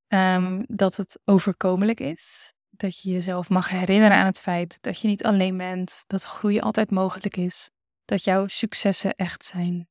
Um, 0.08 0.64
dat 0.68 0.96
het 0.96 1.20
overkomelijk 1.26 2.00
is. 2.00 2.54
Dat 2.80 3.02
je 3.02 3.12
jezelf 3.12 3.50
mag 3.50 3.70
herinneren 3.70 4.18
aan 4.18 4.26
het 4.26 4.42
feit 4.42 4.82
dat 4.82 5.00
je 5.00 5.08
niet 5.08 5.24
alleen 5.24 5.58
bent. 5.58 6.04
Dat 6.08 6.24
groei 6.24 6.60
altijd 6.60 6.92
mogelijk 6.92 7.38
is. 7.38 7.70
Dat 8.06 8.24
jouw 8.24 8.48
successen 8.48 9.16
echt 9.16 9.46
zijn. 9.46 9.88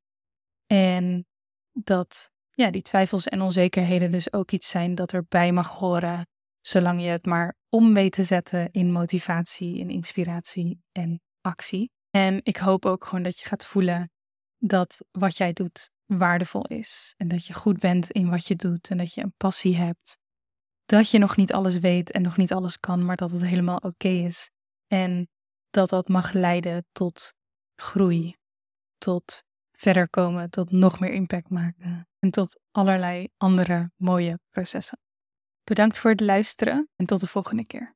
En 0.67 1.27
dat 1.73 2.31
ja, 2.53 2.71
die 2.71 2.83
twijfels 2.83 3.27
en 3.27 3.41
onzekerheden 3.41 4.11
dus 4.11 4.33
ook 4.33 4.51
iets 4.51 4.69
zijn 4.69 4.95
dat 4.95 5.13
erbij 5.13 5.53
mag 5.53 5.73
horen 5.73 6.27
zolang 6.61 7.03
je 7.03 7.09
het 7.09 7.27
maar 7.27 7.57
om 7.69 7.93
mee 7.93 8.11
te 8.11 8.23
zetten 8.23 8.71
in 8.73 8.93
motivatie, 8.93 9.79
in 9.79 9.91
inspiratie 9.91 10.83
en 10.93 11.21
actie. 11.41 11.91
En 12.11 12.41
ik 12.43 12.57
hoop 12.57 12.87
ook 12.87 13.05
gewoon 13.05 13.23
dat 13.23 13.39
je 13.39 13.47
gaat 13.47 13.67
voelen 13.67 14.11
dat 14.59 15.05
wat 15.11 15.37
jij 15.37 15.53
doet 15.53 15.91
waardevol 16.05 16.67
is. 16.67 17.15
En 17.17 17.29
dat 17.29 17.47
je 17.47 17.53
goed 17.53 17.79
bent 17.79 18.11
in 18.11 18.31
wat 18.31 18.47
je 18.47 18.57
doet 18.57 18.91
en 18.91 18.99
dat 18.99 19.15
je 19.15 19.23
een 19.23 19.35
passie 19.37 19.77
hebt. 19.77 20.19
Dat 20.87 21.11
je 21.11 21.19
nog 21.19 21.37
niet 21.37 21.53
alles 21.53 21.79
weet 21.79 22.11
en 22.11 22.23
nog 22.23 22.37
niet 22.37 22.53
alles 22.53 22.81
kan, 22.81 23.05
maar 23.05 23.17
dat 23.17 23.31
het 23.31 23.45
helemaal 23.45 23.79
oké 23.79 24.09
is. 24.09 24.51
En 24.87 25.29
dat 25.71 25.89
dat 25.89 26.09
mag 26.09 26.33
leiden 26.33 26.87
tot 26.93 27.35
groei, 27.75 28.37
tot 28.99 29.43
verder 29.73 30.09
komen, 30.09 30.51
tot 30.51 30.71
nog 30.71 31.01
meer 31.01 31.13
impact 31.13 31.51
maken 31.51 32.09
en 32.19 32.31
tot 32.31 32.61
allerlei 32.71 33.29
andere 33.37 33.91
mooie 33.97 34.39
processen. 34.51 34.99
Bedankt 35.65 35.99
voor 35.99 36.11
het 36.11 36.21
luisteren 36.21 36.89
en 36.97 37.07
tot 37.07 37.21
de 37.21 37.27
volgende 37.27 37.67
keer. 37.67 37.95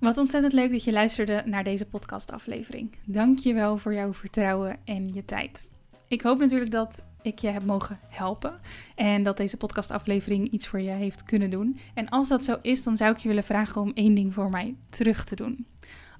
Wat 0.00 0.16
ontzettend 0.16 0.52
leuk 0.52 0.70
dat 0.70 0.84
je 0.84 0.92
luisterde 0.92 1.42
naar 1.44 1.64
deze 1.64 1.86
podcastaflevering. 1.86 2.96
Dank 3.06 3.38
je 3.38 3.54
wel 3.54 3.78
voor 3.78 3.94
jouw 3.94 4.14
vertrouwen 4.14 4.80
en 4.84 5.08
je 5.08 5.24
tijd. 5.24 5.68
Ik 6.10 6.22
hoop 6.22 6.38
natuurlijk 6.38 6.70
dat 6.70 7.02
ik 7.22 7.38
je 7.38 7.48
heb 7.48 7.64
mogen 7.64 7.98
helpen 8.08 8.60
en 8.94 9.22
dat 9.22 9.36
deze 9.36 9.56
podcastaflevering 9.56 10.48
iets 10.48 10.66
voor 10.66 10.80
je 10.80 10.90
heeft 10.90 11.22
kunnen 11.22 11.50
doen. 11.50 11.78
En 11.94 12.08
als 12.08 12.28
dat 12.28 12.44
zo 12.44 12.56
is, 12.62 12.82
dan 12.82 12.96
zou 12.96 13.12
ik 13.12 13.18
je 13.18 13.28
willen 13.28 13.44
vragen 13.44 13.80
om 13.80 13.90
één 13.94 14.14
ding 14.14 14.34
voor 14.34 14.50
mij 14.50 14.74
terug 14.88 15.24
te 15.24 15.36
doen. 15.36 15.66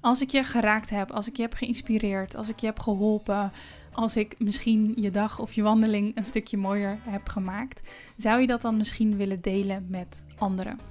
Als 0.01 0.21
ik 0.21 0.29
je 0.29 0.43
geraakt 0.43 0.89
heb, 0.89 1.11
als 1.11 1.27
ik 1.27 1.35
je 1.35 1.41
heb 1.41 1.53
geïnspireerd, 1.53 2.35
als 2.35 2.49
ik 2.49 2.59
je 2.59 2.65
heb 2.65 2.79
geholpen, 2.79 3.51
als 3.93 4.15
ik 4.15 4.35
misschien 4.39 4.93
je 4.95 5.11
dag 5.11 5.39
of 5.39 5.53
je 5.53 5.61
wandeling 5.61 6.17
een 6.17 6.25
stukje 6.25 6.57
mooier 6.57 6.99
heb 7.01 7.29
gemaakt, 7.29 7.89
zou 8.17 8.41
je 8.41 8.47
dat 8.47 8.61
dan 8.61 8.77
misschien 8.77 9.17
willen 9.17 9.41
delen 9.41 9.85
met 9.89 10.25
anderen? 10.37 10.90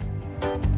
Música 0.00 0.77